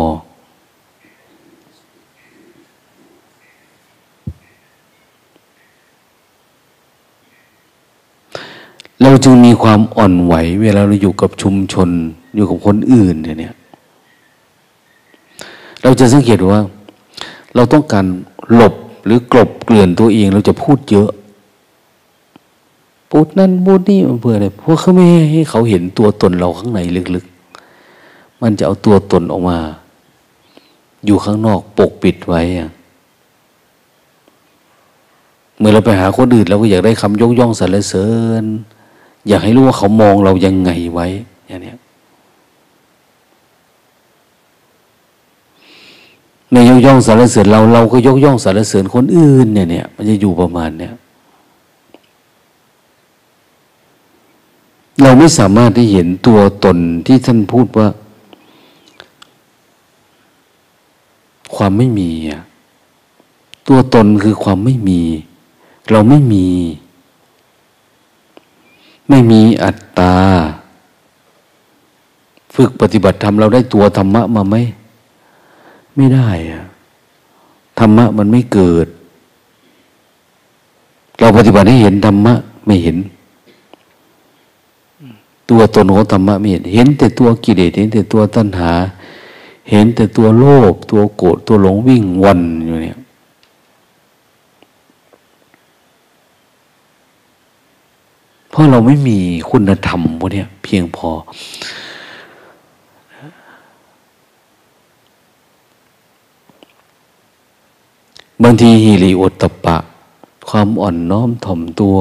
[9.02, 11.90] เราจึงมีความอ่อนไหว เวลาเราอยู่กับชุมชน
[12.36, 13.56] อยู่กับคนอื่นเนี่ย
[15.84, 16.62] เราจะสังเกตว่า
[17.56, 18.06] เราต้องการ
[18.54, 18.74] หลบ
[19.06, 21.10] หรือกลบเกลื่อนตัวเอง เราจะพูดเยอะ
[23.12, 26.80] พูดนั่นพูดนี่เพื่ออะไรเพราะเขาไม่ให้เขาเห็นตัวตนเราข้างใน
[27.16, 29.58] ลึกๆ มันจะเอาตัวตนออกมา
[31.06, 32.70] อยู่ข้างนอกปกปิดไว้อะ
[35.58, 38.08] เมื่อเราไปหาคนอื่นเราก็อยากได้คำยกย่องสรรเสริ
[38.42, 38.44] ญ
[39.28, 41.08] อยากให้รู้ว่าเขามองเรายังไงไว้
[41.48, 41.74] อย่างนี้
[46.52, 50.94] ในยกย่องสรรเสริญเราเราก็ยกย่องสรรเสริญคนอื่นเนี่ยเนี่ยมันจะอยู่ประมาณเนี่ย
[55.02, 56.78] เราไม่สามารถที่เห็นตัวตน
[57.08, 57.88] ที่ท่านพูดว่า
[61.56, 62.42] ความไม่มีอะ
[63.68, 65.02] ตัวตนคือความไม่มี
[65.92, 66.48] เราไม่มี
[69.10, 70.16] ไม่มีอัตตา
[72.56, 74.56] ฝึกปฏิบัติธรรมเราได้ตัวธรรมะมาไหม
[75.96, 76.64] ไม่ได้อะ
[77.80, 78.88] ธรรมะมันไม่เกิด
[81.20, 82.34] เราปฏิบัติให้เห็นธรรมะ
[82.66, 82.98] ไม่เห็น
[85.52, 88.72] ตัวตนของธรรมะไม่เห็นเห็นแต่ตัวกิเลสเห็นแต่ตัวตัณหา
[89.70, 92.98] เห็นแต่ตัวโลภตัวโกรธตัวหลงวิ่งวันอยู่เนี่ย
[98.50, 99.18] เพราะเราไม่มี
[99.50, 101.10] คุณธรรมพวกนี้เพียงพอ
[108.42, 109.78] บางทีฮิริโอตตปะ
[110.50, 111.98] ความอ่อนน้อมถ่อมตัว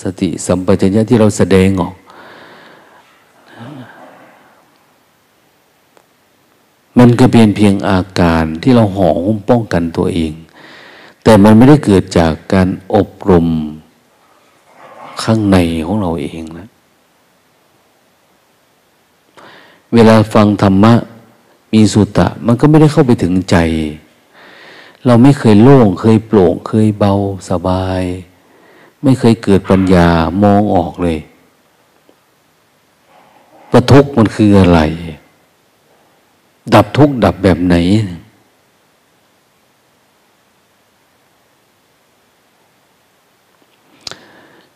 [0.00, 1.94] สติสัมปชัญญะที่เราแสดงออก
[6.98, 10.32] มันก็เป็นเพียงอาการที่เราห่อหุ้มป้องกันตัวเอง
[11.22, 13.48] แต่มันไม่ได้เกิดจากการอบรม
[15.22, 16.68] ข้างในของเราเองนะ
[19.94, 20.94] เวลาฟังธรรมะ
[21.72, 23.56] มีสุตตะมันก็ไม่ได้เข้าไปถึงใจ
[25.06, 27.12] เราไม่เคยโล่ง เคยโปร่ง เคยเบา
[27.50, 28.02] สบาย
[29.02, 30.08] ไม่เคยเกิดปัญญา
[30.42, 31.18] มองออกเลย
[33.70, 34.80] ว่าทุกข์มันคืออะไร
[36.74, 37.74] ดับทุกข์ดับแบบไหน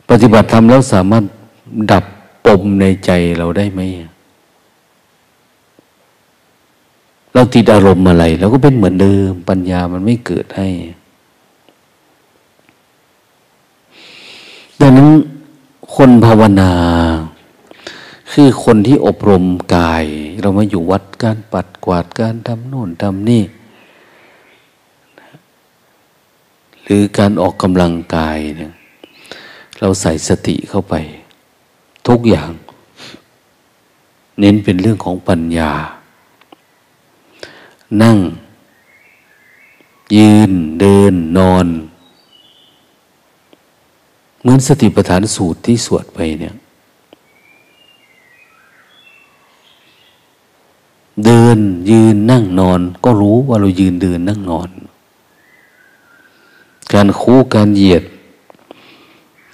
[0.09, 1.25] ปฏิบัติธรรมแล้วสามารถ
[1.93, 2.05] ดับ
[2.47, 3.81] ปมในใจเราได้ไหม
[7.35, 10.69] เราติดอารมณ์อะไรเราก็เป็นเหมือนเดิม ปัญญามันไม่เกิดให้
[14.81, 15.09] ดังนั้น
[15.95, 16.71] คนภาวนา
[18.39, 19.45] คือคนที่อบรม
[19.77, 20.05] กาย
[20.41, 23.43] เรามาอยู่วัดการปัดกวาดการทำโน่นทำนี่
[26.85, 28.73] หรือการออกกำลังกายเนี่ย
[29.81, 30.95] เราใส่สติเข้าไป
[32.09, 32.51] ทุกอย่าง
[34.41, 35.73] เน้นเป็นเรื่องของปัญญา
[38.03, 38.19] นั่ง
[40.17, 41.67] ยืนเดินนอน
[44.41, 46.57] เหมือนสติปัฏฐานสูตรที่สวดไปเนี่ย
[51.25, 51.59] เดิน
[51.91, 54.69] ยืนนั่งนอน ก็รู้ว่าเรายืนเดินนั่งนอน
[56.93, 58.05] การคู่การเหยียด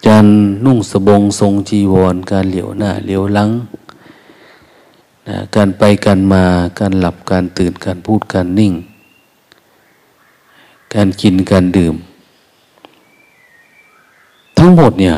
[0.09, 0.27] การ
[0.65, 3.51] นุ่งสบงทรงจีวร การเหลียวหน้าเหลียวหลัง
[5.29, 6.45] นะการไปการมา
[6.79, 8.73] การหลับการตื่นการพูดการนิ่ง
[10.95, 11.95] การกินการดื่ม
[14.59, 15.15] ทั้งหมดเนี่ย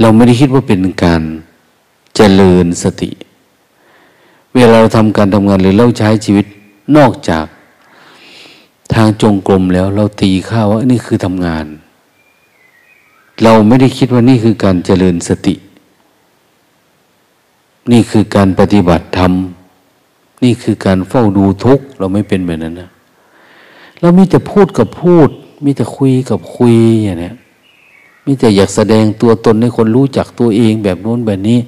[0.00, 1.22] เราไม่ได้คิดว่าเป็นการ
[2.16, 3.10] เจริญสติ
[4.54, 6.46] เวลาเราทำการทำงานหรือเราใช้ชีวิต
[6.96, 7.46] นอกจาก
[8.94, 11.66] ทางจงกรมแล้ว เราตีค่าว่านี่คือทำงาน
[13.42, 15.54] เราไม่ได้คิดว่านี่คือการเจริญสติ
[17.92, 19.32] นี่คือการปฏิบัติธรรม
[20.44, 22.90] นี่คือการเฝ้าดูทุกข์เราไม่เป็นแบบนั้นนะ
[24.00, 25.28] เรามีแต่พูดกับพูด
[25.64, 26.74] มีแต่คุยกับคุย
[27.04, 27.32] อย่างนี้
[28.26, 31.58] มีแต่อยากแสดงตัวตนให้คนรู้จักตัวเองแบบโน้นแบบนี้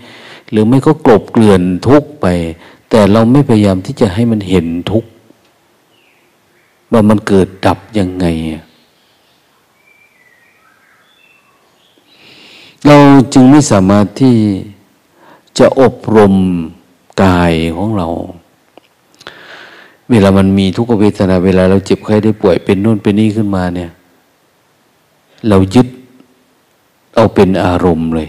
[0.51, 2.27] หรือไม่ก็กลบเกลื่อนทุกข์ไป
[2.91, 5.11] แต่เราไม่พยายามที่จะให้มันเห็นทุกข์
[6.93, 8.27] ว่ามันเกิดดับยังไง
[12.87, 12.97] เรา
[13.33, 14.37] จึงไม่สามารถที่
[15.59, 16.35] จะอบรม
[17.23, 18.09] กายของเรา
[20.11, 23.91] เวลามันมีทุกขเวทนาเวลาเราเจ็บไข้ได้ป่วยเป็นนู่นเป็นนี่ขึ้นมาเนี่ย
[25.49, 25.89] เรายึด
[27.15, 28.29] เอาเป็นอารมณ์เลย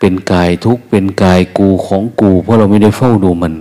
[0.00, 3.54] เป็นกายทุกเป็นกายกูของกู เพราะเราไม่ได้เฝ้าดูมัน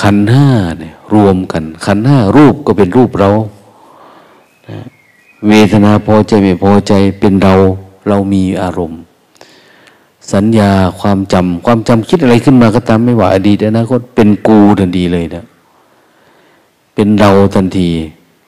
[0.00, 0.48] ขันห้า
[0.78, 3.30] เนี่ยรวมกัน ขันห้ารูปก็เป็นรูปเรา
[5.48, 7.54] เวทนาพอใจไม่พอใจเป็นเรา
[8.08, 9.00] เรามีอารมณ์
[10.32, 15.44] สัญญาความจำความจำคิดอะไรขึ้นมาก็ตามไม่ว่าอดีตอนาคตเป็นกูทันทีเลยนะ
[16.94, 17.90] เป็นเราทันที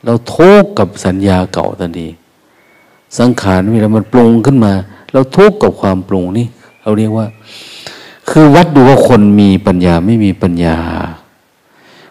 [0.04, 2.08] เราโทุกกับสัญญาเก่าทันที
[3.18, 4.72] สังขารเวลามันปรุงขึ้นมา
[5.12, 6.46] เราทุกข์กับความปรุงนี่
[6.82, 7.26] เราเรียกว่า
[8.30, 10.76] คือวัดดูว่าคนมีปัญญาไม่มีปัญญา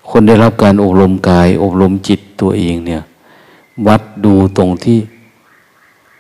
[0.10, 3.04] คนได้รับการอบรมกาย อบรมจิตตัวเองเนี่ย
[3.88, 5.00] วัดดูตรงที่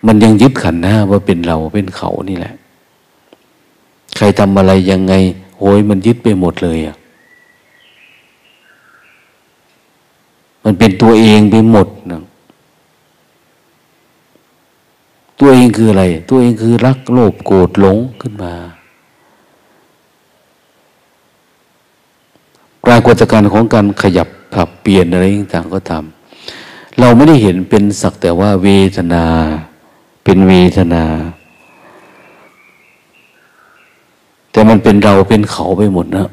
[0.05, 2.53] มันยังยึดขันหน้าว่าเป็นเราเป็นเขานี่แหละ
[4.17, 5.13] ใครทำอะไรยังไง
[5.59, 6.95] โอ้ยมันยึดไปหมดเลยอะ
[10.63, 12.21] มันเป็นตัวเองไปหมดนะ
[15.43, 18.53] ตัวเองคืออะไร ตัวเองคือรักโลภโกรธหลงขึ้นมา
[22.85, 26.03] ปรากฏการณ์ของการขยับผับเปลี่ยนอะไรต่างๆก็ตา
[26.99, 29.25] เราไม่ได้เห็นเป็นสักแต่ว่าเวทนา
[30.23, 31.03] เป็นเวทนา
[34.51, 36.27] แต่มันเป็นเราเป็นเขาไปหมดนะ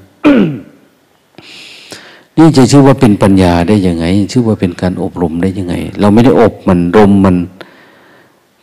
[2.37, 7.37] นี่จะชื่อว่าเป็นปัญญาได้ยังไง ชื่อว่าเป็นการอบรมได้ยังไง เราไม่ได้อบมันรมมัน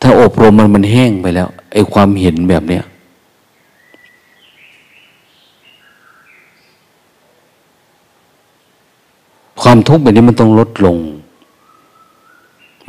[0.02, 2.84] ถ้าอบรมมันมันแห้งไปแล้วไอ้ความเห็นแบบเนี้ย
[9.62, 10.98] ความทุกข์แบบนี้มันต้องลดลง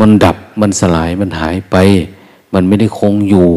[0.01, 1.77] มันดับมันสลายมันหายไป
[2.53, 3.49] มันไม่ได้คงอยู่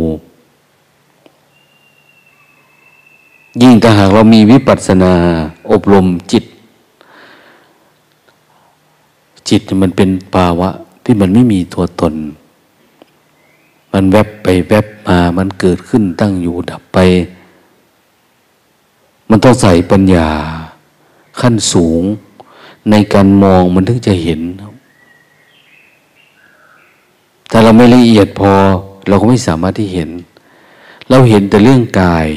[3.62, 5.14] ยิ่งถ้าหากเรามีวิปัสสนา
[5.72, 6.44] อบรมจิต
[9.50, 10.70] จิตมันเป็นภาวะ
[11.04, 12.14] ที่มันไม่มีตัวตน
[13.92, 16.98] มันแวบไปแวบมา มันเกิดขึ้นตั้งอยู่ดับไป
[19.30, 20.30] มันต้องใส่ปัญญา
[21.40, 22.04] ขั้นสูง
[22.90, 24.42] ในการมองมันถึงจะเห็น
[27.50, 28.52] แต่เราไม่ละเอียดพอ
[29.08, 30.10] เราก็ไม่สามารถที่เห็น
[31.10, 32.28] เราเห็นแต่เรื่องกาย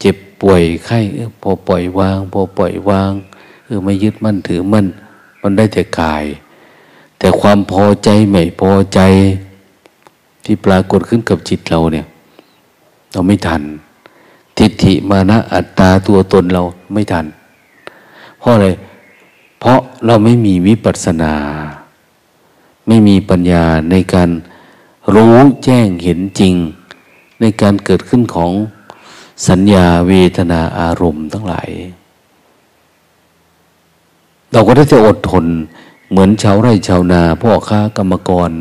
[0.00, 0.98] เจ็บป่วยไข้
[1.42, 3.12] พอปล่อยวาง พอปล่อยวาง
[3.64, 4.86] เออไม่ยึดมั่นถือมั่น
[5.42, 6.24] มันได้แต่กาย
[7.18, 9.00] แต่ความพอใจไม่พอใจ
[10.52, 12.06] ที่ปรากฏขึ้นกับจิตเราเนี่ย
[13.12, 13.62] เราไม่ทัน
[14.58, 17.26] ทิฏฐิมานะอัตตาตัวตนเราไม่ทัน
[18.38, 18.68] เพราะอะไร
[19.60, 21.34] เพราะเราไม่มีวิปัสสนา
[22.88, 24.30] ไม่มีปัญญาในการ
[25.14, 26.54] รู้แจ้งเห็นจริง
[27.40, 28.52] ในการเกิดขึ้นของ
[29.48, 31.70] สัญญาเวทนาอารมณ์ทั้งหลาย
[34.52, 35.44] เราก็ได้จะอดทน
[36.10, 38.52] เหมือนชาวไร่ชาวนาพ่อค้ากรรมกร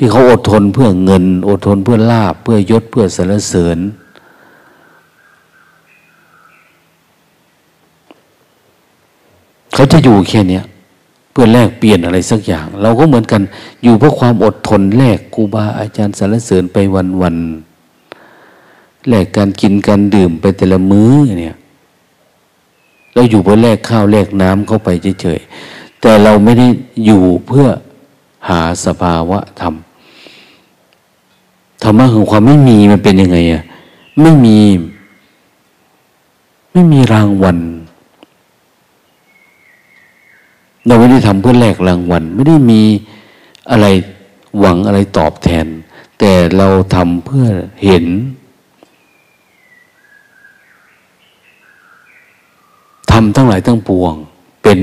[0.00, 3.78] ที่เขาอดทนเพื่อเงิน อดทนเพื่อลาบเพื่อยศเพื่อสรรเสริญ
[9.74, 10.60] เขาจะอยู่แค่นี้
[11.30, 13.42] เพื่อแลกเปลี่ยนอะไรสักอย่าง เราก็เหมือนกัน
[13.82, 16.76] อยู่เพื่อความอดทนแลกครูบาอาจารย์สรรเสริญไป
[17.22, 21.56] วันๆแลกการกินการดื่มไปแต่ละมื้อเนี่ย
[23.14, 24.88] เราอยู่เพื่อแลกข้าวแลกน้ำเข้าไป
[25.22, 26.66] เฉยๆแต่เราไม่ได้
[27.04, 27.66] อยู่เพื่อ
[28.48, 29.74] หาสภาวะธรรม
[31.82, 33.62] ธรรมะของความไม่มีมันเป็นยังไงอะ
[34.22, 34.58] ไม่มี
[36.72, 37.58] ไม่มีรางวัล
[40.86, 42.82] เราไม่ได้ทำเพื่อแลกรางวัลไม่ได้มี
[43.70, 43.86] อะไร
[44.58, 45.66] หวังอะไรตอบแทน
[46.18, 47.46] แต่เราทำเพื่อ
[47.84, 48.06] เห็น
[53.10, 54.14] ทำทั้งหลายทั้งปวง
[54.62, 54.78] เป็น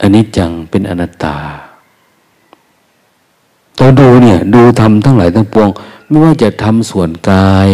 [0.00, 1.36] อนิจจังเป็นอนัตตา
[3.78, 5.68] เราดูเนี่ยดูทำทั้งหลายทั้งปวง
[6.08, 7.70] ไม่ว่าจะทำส่วนกาย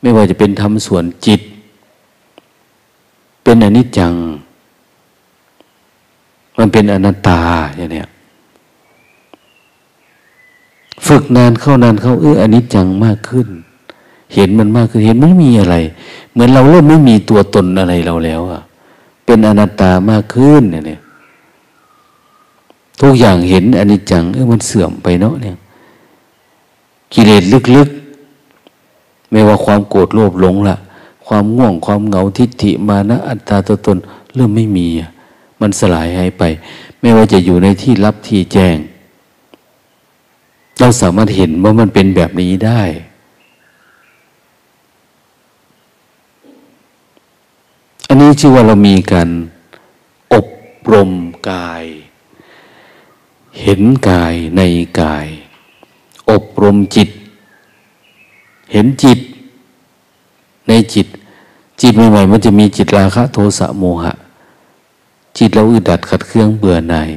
[0.00, 1.40] ไม่ว่าจะเป็นทำส่วนจิต
[3.42, 4.14] เป็นอนิจจัง
[6.58, 7.40] มันเป็นอนัตตา
[7.76, 8.08] อย่างเนี้ย
[11.06, 13.48] ฝึกนานเข้านานเข้าเอออนิจจังมากขึ้น
[14.34, 15.76] เห็นมันมากคือเห็นไม่มีอะไร
[16.32, 18.62] เหมือนเราเริ่มไม่มีตัวตนอะไรเราแล้วอะ
[19.24, 21.00] เป็นอนัตตามากขึ้นเนี่ย
[23.00, 25.56] ทุกอย่างเห็นอนิจจังเออมันเสื่อมไปเนาะเนี่ย
[27.12, 27.42] กิเลส
[27.76, 30.76] ลึกๆ ไม่ว่าความโกรธโลภหลงละ
[31.26, 33.98] ความง่วงความเหงาทิฏฐิมานะอัตตาตัวตน
[34.34, 34.86] เริ่มไม่มี
[35.60, 36.42] มันสลายหายไป
[37.00, 38.76] ไม่ว่าจะอยู่ในที่รับที่แจ้ง
[40.78, 42.82] เราสามารถเห็นว่ามันเป็นแบบนี้ได้
[48.08, 49.28] อันนี้ชื่อว่าเรามีการ
[50.32, 50.46] อบ
[50.92, 51.10] รม
[51.50, 51.84] กาย
[53.62, 54.60] เห็นกายใน
[55.00, 55.26] กาย
[56.30, 57.08] อบรมจิต
[58.72, 59.18] เห็นจิต
[60.68, 61.06] ในจิต
[61.80, 64.12] จิตใหม่ๆมันจะมีจิตราคะโทสะโมหะ
[65.38, 67.10] จิตเราอึดดัดขัดเครื่องเบื่อหน่าย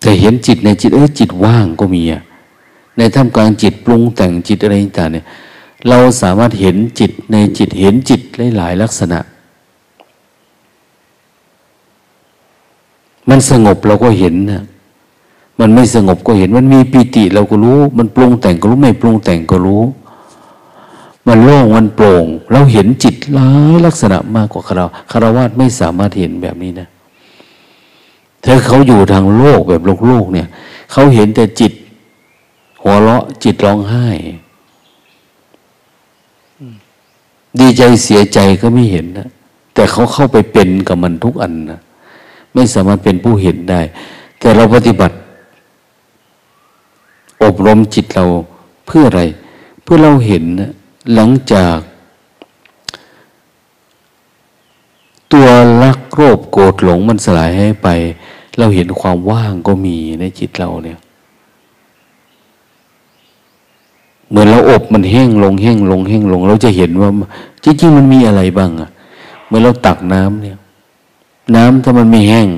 [0.00, 2.22] แต่เห็นจิตในจิตเออจิตว่างก็มีอะ
[2.96, 5.24] ในท่ามกลางจิตปรุงแต่งจิตอะไรต่างเนี่ย
[5.88, 8.20] เราสามารถเห็นจิตในจิตเห็นจิต
[8.56, 9.18] หลายๆลักษณะ
[13.28, 14.62] มันสงบเราก็เห็นนะ
[15.60, 19.82] มันไม่สงบก็เห็น มันมีปิติเราก็รู้ มันปรุงแต่งก็รู้ไม่ปรุงแต่งก็รู้
[21.26, 26.88] มันโล่งมันโปร่ง เราเห็นจิตหลายลักษณะมากกว่าคารวคารวะไม่สามารถเห็นแบบนี้นะ
[28.44, 30.48] ถ้าเขาอยู่ทางโลกแบบโลกโลกเนี่ย
[30.92, 31.72] เขาเห็นแต่จิต
[32.82, 34.06] หัวเราะจิตร้องไห้
[37.58, 39.28] ดีใจเสียใจก็ไม่เห็นนะ
[39.74, 41.80] แต่เขาเข้าไปเป็นกับมันทุกอันนะ
[42.54, 43.80] ไม่สามารถเป็นผู้เห็นได้
[44.40, 45.16] แต่เราปฏิบัติ
[47.42, 48.24] อบรมจิตเรา
[48.86, 49.22] เพื่ออะไร
[49.82, 50.44] เพื่อเราเห็น
[51.14, 51.76] หลังจาก
[55.32, 55.46] ตัว
[55.82, 57.88] รักโรคโกรธหลงมันสลายให้ไป
[58.58, 60.98] เราเห็นความว่างก็มีในจิตเราเนี่ย
[64.28, 67.08] เหมือนเราอบมันแห้งลงแห้งลงแห้งลง เราจะเห็นว่า
[67.64, 68.90] จริงๆมันมีอะไรบ้างอะ
[69.46, 70.57] เมื่อเราตักน้ำเนี่ย
[71.56, 72.48] น้ำถ้ามันไม่แห้ง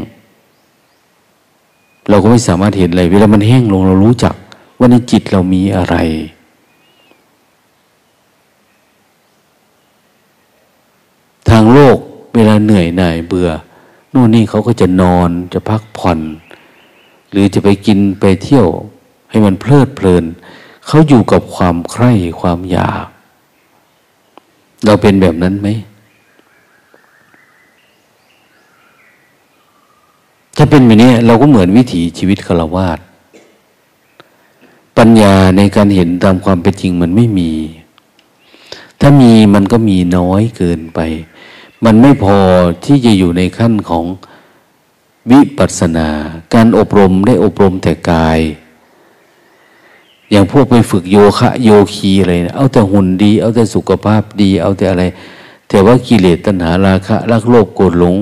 [2.09, 4.35] เราก็ไม่สามารถเห็นอะไรเวลามันแห้งลงเรารู้จัก
[4.79, 5.97] ว่าในจิตเรามีอะไร
[11.49, 11.99] ทางโลก
[12.35, 13.51] เวลาเหนื่อยหน่ายเบื่อ
[14.13, 16.19] นู่นนี่เขาก็จะนอนจะพักผ่อน
[17.31, 18.67] หรือจะไปกินไปเที่ยว
[19.31, 20.25] ให้มันเพลิดเพลิน
[20.87, 23.07] เขาอยู่กับความใคร่ความอยาก
[24.85, 25.69] เราเป็นแบบนั้นไหม
[30.63, 32.99] ถ้าเป็นแบบนี้เราก็เหมือนวิถีชีวิตฆราวาส
[34.99, 37.53] ปัญญาในการเห็นตามความเป็นจริงมันไม่มี
[39.01, 41.01] ถ้ามีมันก็มีน้อยเกินไป
[41.85, 42.37] มันไม่พอ
[42.85, 44.05] ที่จะอยู่ในขั้นของ
[45.31, 46.09] วิปัสสนา
[46.55, 48.41] การอบรมได้อบรมแต่กาย
[50.31, 55.05] อย่างพวกไปฝึกโยคะ โยคีอะไรนะเอาแต่หุ่นดี เอาแต่สุขภาพดี เอาแต่อะไร
[55.69, 58.17] แต่ว่ากิเลสตัณหาราคะรักโลภโกรธหลง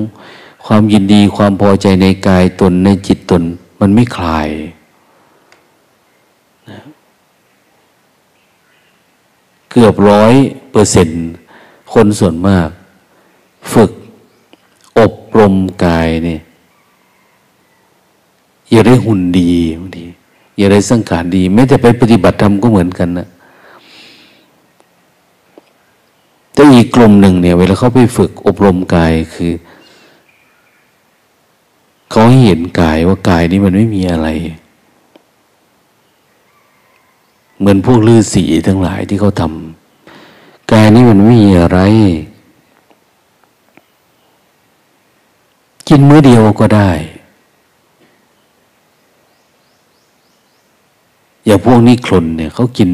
[0.71, 3.43] ความยินดีความพอใจในกายตนในจิตตน
[3.79, 4.49] มันไม่คลาย
[6.69, 6.79] นะ
[9.71, 10.33] เกือบร้อย
[10.71, 11.19] เปอร์เซ็นต์
[11.93, 12.69] คนส่วนมาก
[13.73, 13.91] ฝึก
[14.99, 15.55] อบรม
[15.85, 16.41] กายเนี่ย
[18.71, 20.05] อย่าได้หุ่นดีบางที
[20.57, 23.27] อย่าได้สังขารดีแม้แต่ไปปฏิบัติธรรมก็เหมือนกันนะ
[26.53, 29.53] แต่อีกกลุ่มหนึ่งเนี่ย เวลาเขาไปฝึกอบรมกายคือ
[32.09, 34.27] เขาให้เห็นกายว่ากายนี้มันไม่มีอะไร
[37.59, 41.79] เหมือนพวกลือสีทั้งหลายที่เขาทำกายนี้มันไม่มีอะไร
[45.87, 46.89] กินมื้อเดียวก็ได้
[51.45, 52.89] อย่างพวกนี้คลนเนี่ยเขากิน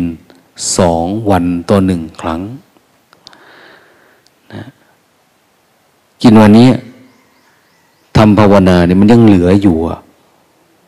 [0.77, 2.41] สองวันต่อหนึ่งครั้ง
[4.53, 4.63] นะ
[6.21, 6.67] กินวันนี้
[8.17, 9.77] ทำภาวนาเนี่ยมันยังเหลืออยู่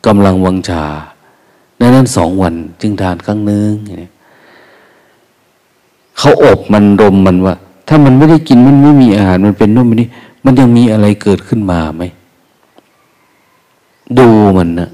[0.06, 0.84] กำลังวังชา
[1.80, 3.72] ดังนั้นสองวันจึงทานครั้งนึง
[6.18, 7.54] เขาอบมันรมมันว่า
[7.88, 10.08] ถ้ามันไม่ได้กินมันไม่มีอาหารมันเป็นนู่นมันนี่
[10.44, 12.02] มันยังมีอะไรเกิดขึ้นมาไหม
[14.18, 14.90] ดูมันนะ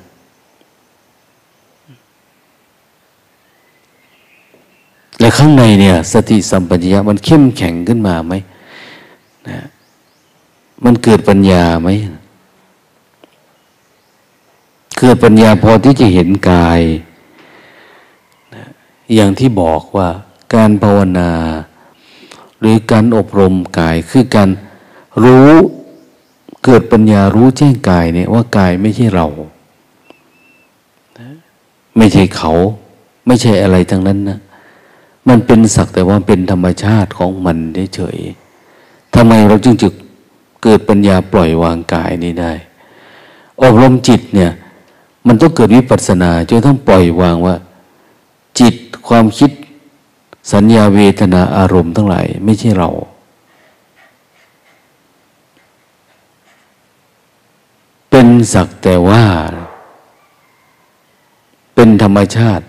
[5.21, 8.35] และข้างในเนี่ย สติสัมปชัญญะมันเข้มแข็งขึ้นมาไหม
[9.49, 9.59] นะ
[10.85, 11.89] มันเกิดปัญญาไหม
[15.07, 16.81] เกิดปัญญาพอที่จะเห็นกาย
[19.15, 20.09] อย่างที่บอกว่า
[20.55, 21.31] การภาวนา
[22.61, 24.49] หรือการอบรมกายคือการ
[25.25, 25.51] รู้
[26.65, 29.27] เกิดปัญญารู้แจ้งกายเนี่ยว่ากายไม่ใช่เรา
[31.97, 32.53] ไม่ใช่เขา
[33.27, 34.39] ไม่ใช่อะไรทั้งนั้นนะ
[35.29, 37.57] มันเป็นสักแต่ว่าเป็นธรรมชาติของมัน
[37.95, 38.19] เฉย
[39.15, 39.95] ทำไมเราจึงจึก
[40.63, 42.53] เกิดปัญญาปล่อยวางกายนี้ได้
[43.63, 44.53] อบรมจิตเนี่ย
[45.27, 47.55] มันต้องเกิดวิปัสสนาจนต้องปล่อยวางว่า
[48.59, 48.75] จิต
[49.09, 49.51] ความคิด
[50.53, 52.89] สัญญาเวทนาอารมณ์ทั้งหลายไม่ใช่เรา
[58.11, 59.25] เป็นสักแต่ว่า
[61.75, 62.65] เป็นธรรมชาติ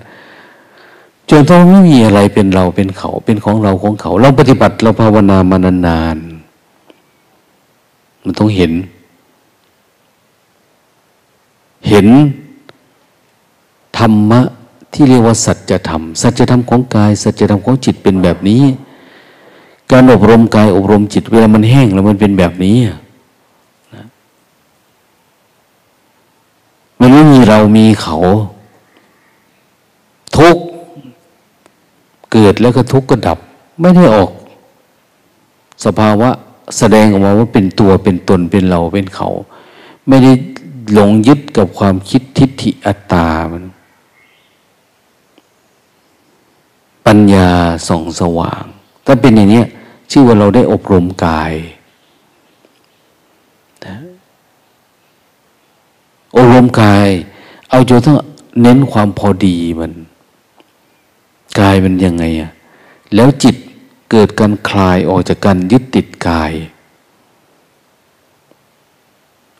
[1.30, 8.72] จนต้องไม่มีอะไรเป็นเราเป็นเขา เป็นของเราของเขา เราปฏิบัติเราภาวนามานานๆมันต้องเห็น
[11.90, 12.08] เห็น
[14.08, 14.42] รรมะ
[14.94, 18.64] ที่เรียกว่าสัจธรรม สัจธรรมของกาย สัจธรรมของจิตเป็นแบบนี้
[19.92, 22.78] การอบรมกายอบรมจิตเวลามันแห้งแล้วมันเป็นแบบนี้
[27.00, 28.18] มันไม่มีเรามีเขา
[30.38, 30.58] ทุก
[32.32, 33.38] เกิดแล้วก็ทุกข์ก็ดับ
[33.80, 34.30] ไม่ได้ออก
[35.86, 36.30] สภาวะ
[36.78, 39.30] แสดงออกมาว่าเป็นตัวเป็นตนเป็นเราเป็นเขา
[40.08, 40.32] ไม่ได้
[40.94, 43.64] หลงยึดกับความคิดทิฏฐิอัตตามัน
[47.06, 47.50] ปัญญา
[47.88, 48.64] ส่องสว่าง
[49.06, 49.62] ถ้าเป็นอย่างนี้
[50.12, 51.54] ชื่อว่าเราได้อบรมกาย
[56.38, 57.08] อบรมกาย
[57.70, 58.18] เอาจนต้อง
[58.62, 59.92] เน้นความพอดีมัน
[61.60, 62.52] กายมันยังไงอะ
[63.16, 63.56] แล้วจิต
[64.12, 66.52] เกิดการคลายออกจากการยึดติดกาย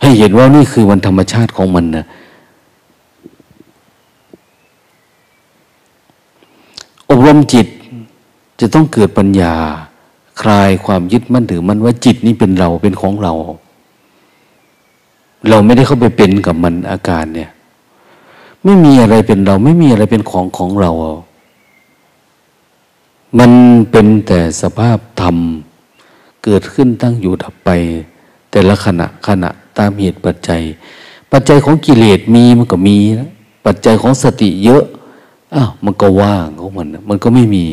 [0.02, 2.06] ให้เห็นว่านี่คือวันธรรมชาติของมันนะ
[7.10, 7.68] อบรมจิต
[8.60, 9.54] จะต้องเกิดปัญญา
[10.42, 13.34] คลายความยึดมั่นถือมั่นว่าจิตนี้เป็นเราเป็นของเรา
[15.50, 17.50] เราไม่ได้เข้าไปเป็นกับมันอาการเนี่ย
[18.64, 20.92] ไม่มีอะไรเป็นเรา ไม่มีอะไรเป็นของของเรา
[23.40, 23.52] มัน
[23.92, 25.38] เป็นแต่สภาพธรรม
[26.44, 27.70] เกิดขึ้นตั้งอยู่ดับไป
[28.52, 30.62] แต่ละขณะขณะตามเหตุปัจจัย
[31.32, 33.30] ปัจจัยของกิเลสมีมันก็มีนะ
[33.66, 34.84] ปัจจัยของสติเยอะ
[35.56, 37.66] อ้าวมันก็ว่างของมันมันก็ไม่มี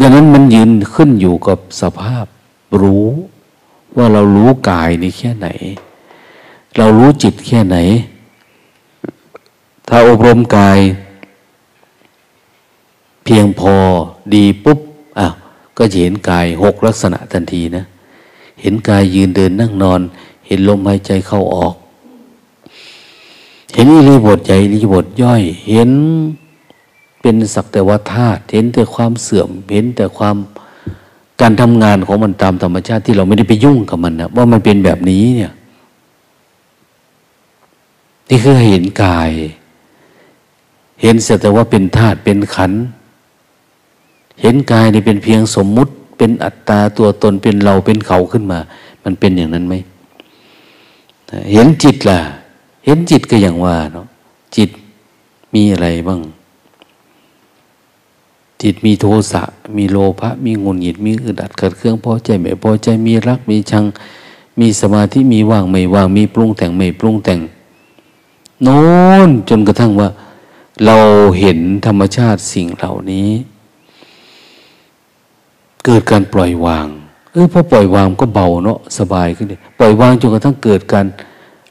[0.00, 2.26] ดังนั้นมันยืนขึ้นอยู่กับสภาพ
[2.82, 3.06] รู้
[3.96, 5.48] ว่าเรารู้กายนี่แค่ไหน
[6.76, 7.76] เรารู้จิตแค่ไหน
[9.88, 10.78] ถ้าอบรมกาย
[13.24, 13.74] เพียงพอ
[14.34, 14.78] ดีปุ๊บ
[15.18, 15.32] อ้าว
[15.76, 17.84] ก็จะเห็นกายหกลักษณะทันทีนะ
[18.60, 20.00] เห็นกายยืนเดินนั่งนอน
[20.46, 21.74] เห็นลมหายใจเข้าออก
[23.74, 25.90] เห็นอิริบทใหญ่อิริบทย่อย เห็น
[27.20, 30.36] เป็นสักแต่ว่าธาตุเห็นแต่ความเสื่อม เห็นแต่ความ
[31.40, 35.52] การทำงานของมันตามธรรมชาติที่เราไม่ได้ไปยุ่งกับมันนะว่ามันเป็นแบบนี้เนี่ย
[38.28, 39.30] นี่คือเห็นกาย
[41.02, 42.72] เห็นสักแต่ว่าเป็นธาตุเป็นขัน
[44.40, 48.58] เห็นกายนี่เป็นเพียงสมมุติ เป็นอัตตาตัวตนเป็นเราเป็นเขาขึ้นมา
[49.04, 49.74] มันเป็นอย่างนั้นไหม
[51.52, 52.20] เห็นจิตล่ะ
[52.84, 54.06] เห็นจิตก็อย่างว่าเนาะ
[54.56, 54.70] จิต
[55.54, 56.20] มีอะไรบ้าง
[58.62, 59.42] จิตมีโทสะ
[59.76, 63.84] มีโลภะมีงุนหงิดมีอึดอัดขัดเครื่องพอใจไม่พอใจมีรักมีชัง
[64.60, 67.40] มีสมาธิมีว่างไม่ว่างมีปรุงแต่งไม่ปรุงแต่ง
[68.62, 68.80] โน้
[69.26, 70.08] นจนกระทั่งว่า
[70.84, 70.96] เรา
[71.38, 73.30] เห็นธรรมชาติสิ่งเหล่านี้
[75.84, 76.86] เกิดการปล่อยวาง
[77.32, 81.06] เออพอปล่อยวางก็เบาเนาะสบายขึ้นเลยปล่อยวางจนกระทั่งเกิดการ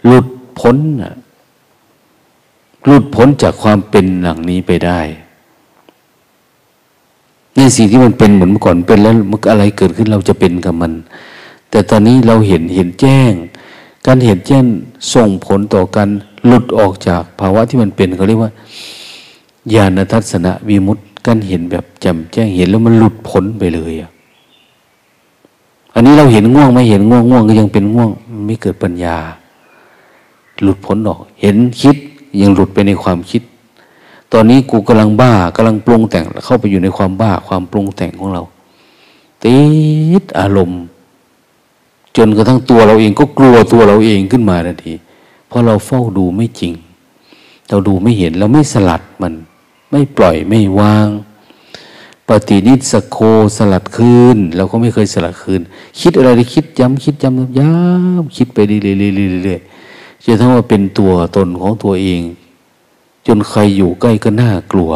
[0.05, 0.25] หลุด
[0.59, 1.13] พ้นนะ
[2.85, 4.99] หลุดพ้นจากความเป็นหลังนี้ไปได้
[7.55, 10.93] ในสิ่งที่มันเป็นเหมือนเมื่อก่อนเป็นแล้วมันอะไรเกิดขึ้นเราจะเป็นกับมัน
[11.69, 13.31] แต่ตอนนี้เราเห็นเห็นแจ้ง
[14.07, 14.63] การเห็นแจ้ง
[15.13, 16.09] ส่งผลต่อการ
[16.45, 18.51] หลุดออกจากภาวะที่มันเป็นเขาเรียกว่า
[19.73, 24.11] ญาณทัศนะวิมุตต์การเห็นแบบจำแจ้งเห็นแล้วมันหลุดพ้นไปเลยอะ
[25.93, 28.09] อันนี้เราเห็นง่วงไม่เห็นง่วงง่วงก็ยังเป็นง่วง
[28.45, 29.17] ไม่เกิดปัญญา
[30.61, 31.95] หลุดพ้นออก เห็นคิด
[32.41, 33.41] ยังหลุดไปในความคิด
[34.31, 38.43] ตอนนี้กูกำลังบ้ากำลังปรุงแต่งเข้าไปอยู่ในความบ้าความปรุงแต่งของเรา
[39.43, 39.59] ติ
[40.21, 40.81] ดอารมณ์
[42.17, 44.93] จนกระทั่งตัวเราเองก็กลัวตัวเราเองขึ้นมาทันที
[45.47, 46.73] เพราะเราเฝ้าดูไม่จริง
[47.69, 49.33] เราดูไม่เห็นเราไม่สลัดมัน
[49.91, 51.07] ไม่ปล่อยไม่วาง
[52.27, 53.17] ปฏินิสโค
[53.57, 55.61] สลัดคืนเราก็ไม่เคยสลัดคืน
[55.99, 59.80] คิดอะไรคิดย้ำคิดย้ำย้ำคิดไปเรื่อยๆ
[60.25, 62.21] จะทั้งว่าเป็นตัวตนของตัวเอง
[63.27, 64.91] จนใครอยู่ใกล้ก็น่ากลัว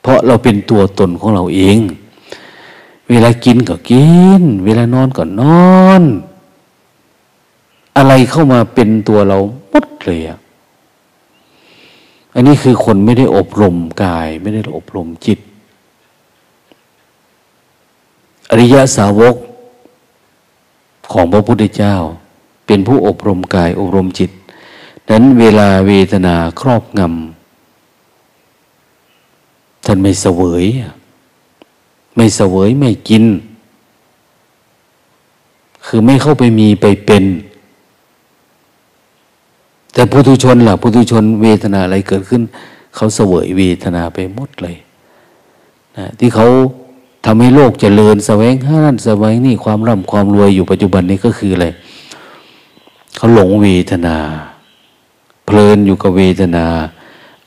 [0.00, 1.78] เพราะเราเป็นตัวตนของเราเอง
[3.08, 4.06] เวลากินก็กิ
[4.40, 5.42] น เวลานอนก็น
[5.80, 6.02] อน
[7.96, 9.38] อะไรเข้ามาเป็นตัวเรา
[9.70, 10.38] หมดเลยอะ
[12.34, 15.38] อันนี้คือคนไม่ได้อบรมกาย ไม่ได้อบรมจิต
[18.50, 19.36] อริยสาวก
[21.12, 21.94] ของพระพุทธเจ้า
[22.66, 24.30] เป็นผู้อบรมกายอบรมจิต
[25.08, 30.64] นั้นเวลาเวทนาครอบงำท่านไม่เสวย
[32.16, 33.24] ไม่เสวยไม่กิน
[35.86, 37.24] คือไม่เข้าไปมีไปเป็น
[39.92, 42.42] แต่พุทุชนล่ะพุทุชนเวทนาอะไรเกิดขึ้น
[42.94, 44.76] เขาเสวยเวทนาไปหมดเลย
[45.96, 46.46] นะที่เขา
[47.24, 51.66] ทำให้โลกจเจริญสแสวงหานั่นแสวงนี่ความร่ำความรวยอยู่ปัจจุบันนี้ก็คืออะไร
[53.16, 54.16] เขาหลงเวทนา
[55.46, 56.66] เพลินอยู่กับเวทนา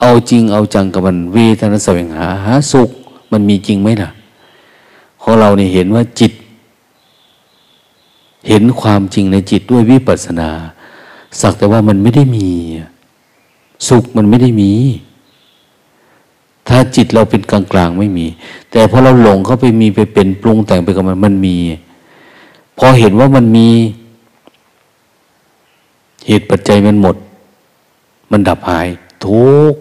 [0.02, 2.90] เอาจริงเอาจังกับมันเวทนาแสวงหาหาสุข
[3.32, 4.10] มันมีจริงไหมล่ะ
[5.22, 6.32] ของเราเนี่ยเห็นว่าจิต
[8.48, 10.50] เห็นความจริงในจิตด้วยวิปัสสนา
[11.42, 12.48] สักแต่ว่ามันไม่ได้มี
[13.88, 14.72] สุขมันไม่ได้มี
[16.68, 18.28] ถ้าจิตเราเป็นกลางๆไม่มี
[18.72, 21.55] แต่พอเราหลงเข้าไปมีไปเป็นปรุงแต่งไปกับมันมันมี
[22.78, 23.70] พอเห็นว่ามันมี
[26.28, 27.16] เหตุปัจจัยมันหมด
[28.32, 28.88] มันดับหาย
[29.26, 29.74] ทุก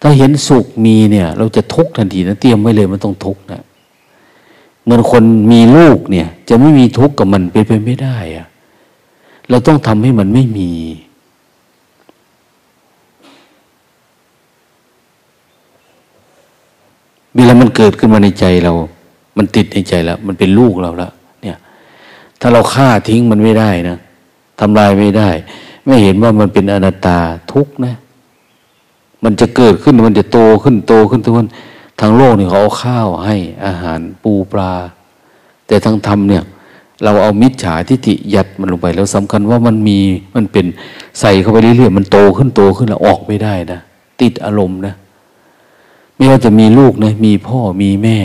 [0.00, 3.62] ถ้าเห็นสุขมีเนี่ย เราจะทุกทันทีนะเตรียมไว้เลยมันต้องทุกนะ
[4.82, 8.46] เหมือนคนมีลูกเนี่ย จะไม่มีทุกข์กับมันเป็นไปไม่ได้อะ
[9.50, 10.70] เราต้องทำให้มันไม่มี
[17.40, 18.72] วลามันเกิดขึ้นมาในใจเรา
[19.36, 21.12] มันติดในใจแล้ว มันเป็นลูกเราแล้ว
[21.42, 21.56] เนี่ย
[22.40, 23.96] ถ้าเราฆ่าทิ้งมันไม่ได้นะ
[24.60, 25.28] ทำลายไม่ได้
[25.86, 27.18] ไม่เห็นว่ามันเป็นอนัตตา
[27.52, 27.94] ทุกนะ
[29.24, 31.48] มันจะเกิดขึ้นมันจะโตขึ้นโตขึ้นทุกวัน
[32.00, 34.72] ทางโลกเนี่ยเขาเอาข้าวให้อาหารปูปลา
[35.66, 36.42] แต่ทางธรรมเนี่ย
[37.02, 39.98] เราเอามิจฉาทิฏฐิยัดมันลงไป แล้วสำคัญว่ามันมี
[40.34, 40.66] มันเป็น
[41.20, 43.80] ใส่เข้าไปเรื่อยๆมันโตขึ้นโตขึ้นแล้วออกไม่ได้นะ
[44.20, 44.94] ติดอารมณ์นะ
[46.20, 48.18] ไม่ว่าจะมีลูกนะมีพ่อมีแม่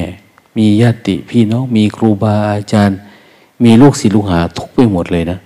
[0.58, 2.98] มีญาติพี่น้องมีครูบาอาจารย์
[3.64, 5.38] มีลูกศิษย์ลูกหาทุกไปหมดเลยนะ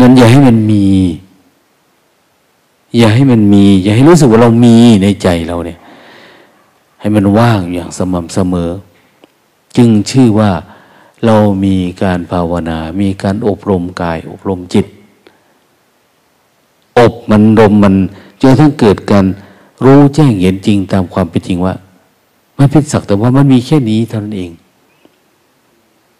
[0.00, 0.86] นั้นอย่าให้มันมี
[2.98, 5.78] อย่าให้มันมี อย่าให้รู้สึกว่าเรามีในใจเราเนี่ย
[7.00, 8.70] ให้มันว่างอย่างสม่ำเสมอ
[9.76, 10.50] จึงชื่อว่า
[11.26, 14.86] เรามีการภาวนา มีการอบรมกาย อบรมจิต
[16.98, 17.94] อบมันดมมัน
[18.40, 19.26] จนทั้งเกิดการ
[19.82, 21.74] รู้แจ้งเห็นจริงตามความเป็นจริงว่า
[22.58, 24.50] มันเป็นสักแต่ว่ามันมีแค่นี้เท่านั้นเอง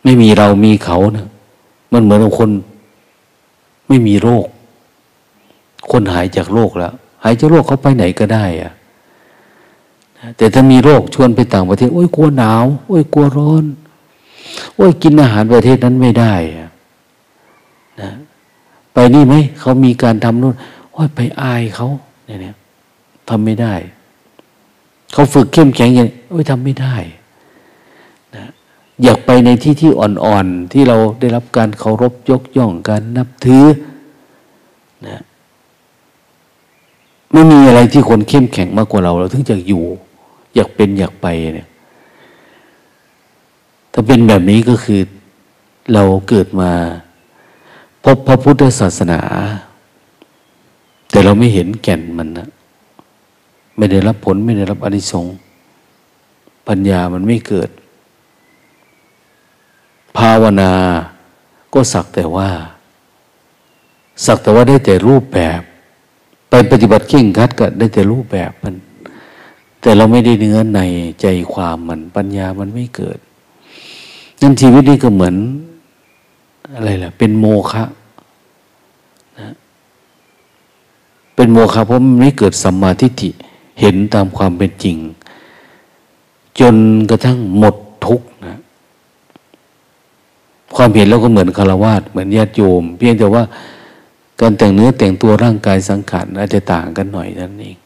[0.02, 1.26] ไม่มีเรามีเขานะ
[1.92, 2.50] มันเหมือนคน
[3.88, 4.46] ไม่มีโรค
[5.90, 8.72] คนหายจากโรคแล้ว หายจากโรคเขาไปไหนก็ได้อะ
[10.36, 13.64] แต่ถ้ามีโรคชวนไปต่างประเทศ โอ้ยกลัวหนาว โอ้ยกลัวร้อน
[14.76, 18.10] โอ้ยกินอาหารประเทศนั้นไม่ได้นะ
[18.92, 20.54] ไปนี่ไหมเขามีการทำนู่น
[20.92, 21.88] โอ้ยไปอายเขา
[22.26, 22.54] เนี่ย
[23.28, 23.74] ทำไม่ได้
[25.12, 26.94] เขาฝึกเข้มแข็งอย่างโอ้ยทำไม่ได้
[28.36, 28.46] นะ
[29.02, 33.64] อยากไปในที่ที่อ่อนๆ ที่เราได้รับการเคารพยกย่องการนับถือ
[35.06, 35.20] นะ
[37.32, 39.84] ไม่มีอะไรที่คนเข้มแข็งมากกว่าเรา เราถึงจะอยู่
[40.54, 41.68] อยากเป็นอยากไปเนี่ย
[43.92, 45.00] ถ้าเป็นแบบนี้ก็คือ
[45.94, 46.70] เราเกิดมา
[48.04, 49.20] พบพระพุทธศาสนา
[51.10, 52.48] แต่เราไม่เห็นแก่นมันนะ
[53.76, 55.34] ไม่ได้รับผลไม่ได้รับอนิสงส์
[56.68, 57.70] ปัญญามันไม่เกิด
[60.16, 60.72] ภาวนา
[61.72, 62.50] ก็สักแต่ว่า
[64.26, 65.60] สักแต่ว่าได้แต่รูปแบบ
[66.50, 68.74] ไปปฏิบัติเข่งคัดก็ได้แต่รูปแบบมัน
[69.80, 70.80] แต่เราไม่ได้เนื้อใน
[71.20, 73.18] ใจความมัน ปัญญามันไม่เกิด
[74.40, 75.36] นั่นชีวิตนี้ก็เหมือน
[76.74, 77.84] อะไรล่ะ เป็นโมฆะ
[79.40, 79.50] นะ
[81.36, 83.30] เป็นโมฆะเพราะมันไม่เกิดสัมมาทิฏฐิ
[83.80, 84.96] เห็นตามความเป็นจริง
[86.60, 86.76] จน
[87.10, 88.58] กระทั่งหมดทุกข์นะ
[90.76, 93.42] ความเห็นเราก็เหมือนคารวาสเหมือนญาติโยม เพียงแต่ว่า
[94.40, 97.76] การแต่งเนื้อแต่งตัวร่างกายสังขารอาจจะต่างกันหน่อยนั่นเอง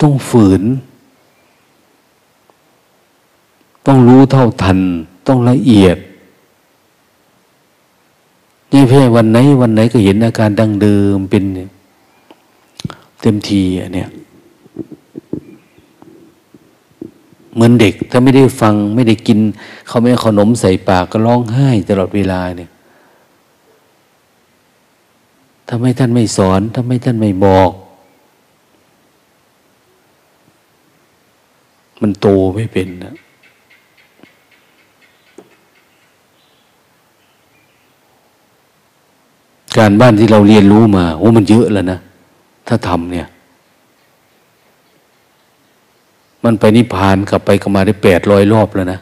[0.00, 0.62] ต้องฝืน
[3.86, 4.78] ต้องรู้เท่าทัน
[5.26, 5.98] ต้องละเอียด
[8.74, 11.44] นี่เพื่อวันไหน วันไหนก็เห็นอาการดังเดิมเป็น
[13.20, 14.08] เต็มทีอันเนี้ย
[17.54, 19.38] เหมือนเด็กถ้าไม่ได้ฟังไม่ได้กิน
[19.86, 22.70] เขาไม่ขนมใส่ปากก็ร้องไห้ตลอดเวลาเนี่ย
[25.68, 27.70] ทำไมท่านไม่สอนทำไมท่านไม่บอก
[32.00, 33.14] มันโตไม่เป็นนะ
[39.76, 41.98] การบ้านที่เราเรียนรู้มาโอ้มันเยอะแล้วนะ
[42.68, 43.26] ถ้าทำเนี่ย
[46.44, 48.98] มันไปนิพพานกลับไปกลับมาได้แปดร้อยรอบแล้วนะ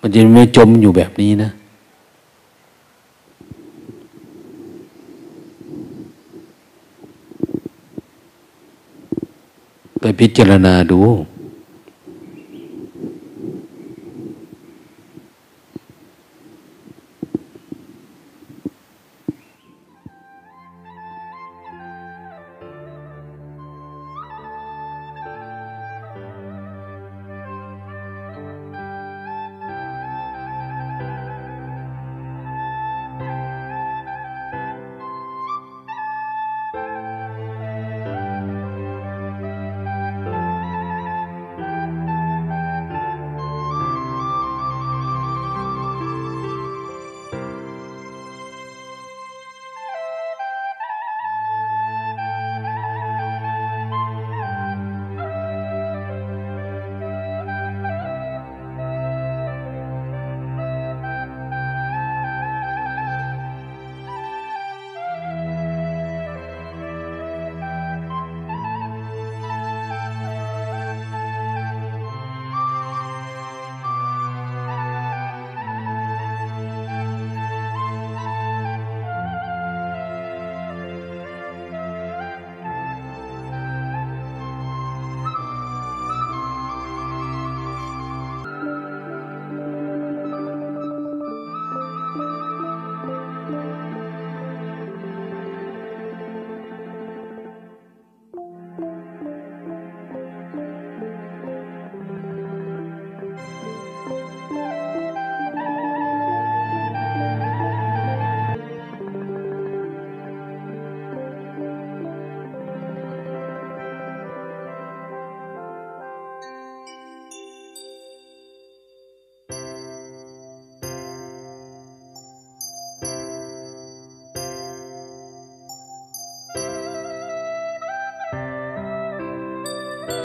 [0.00, 1.50] มันจะไม่จมอยู่แบบนี้นะ
[10.00, 11.00] ไปพิจารณาดู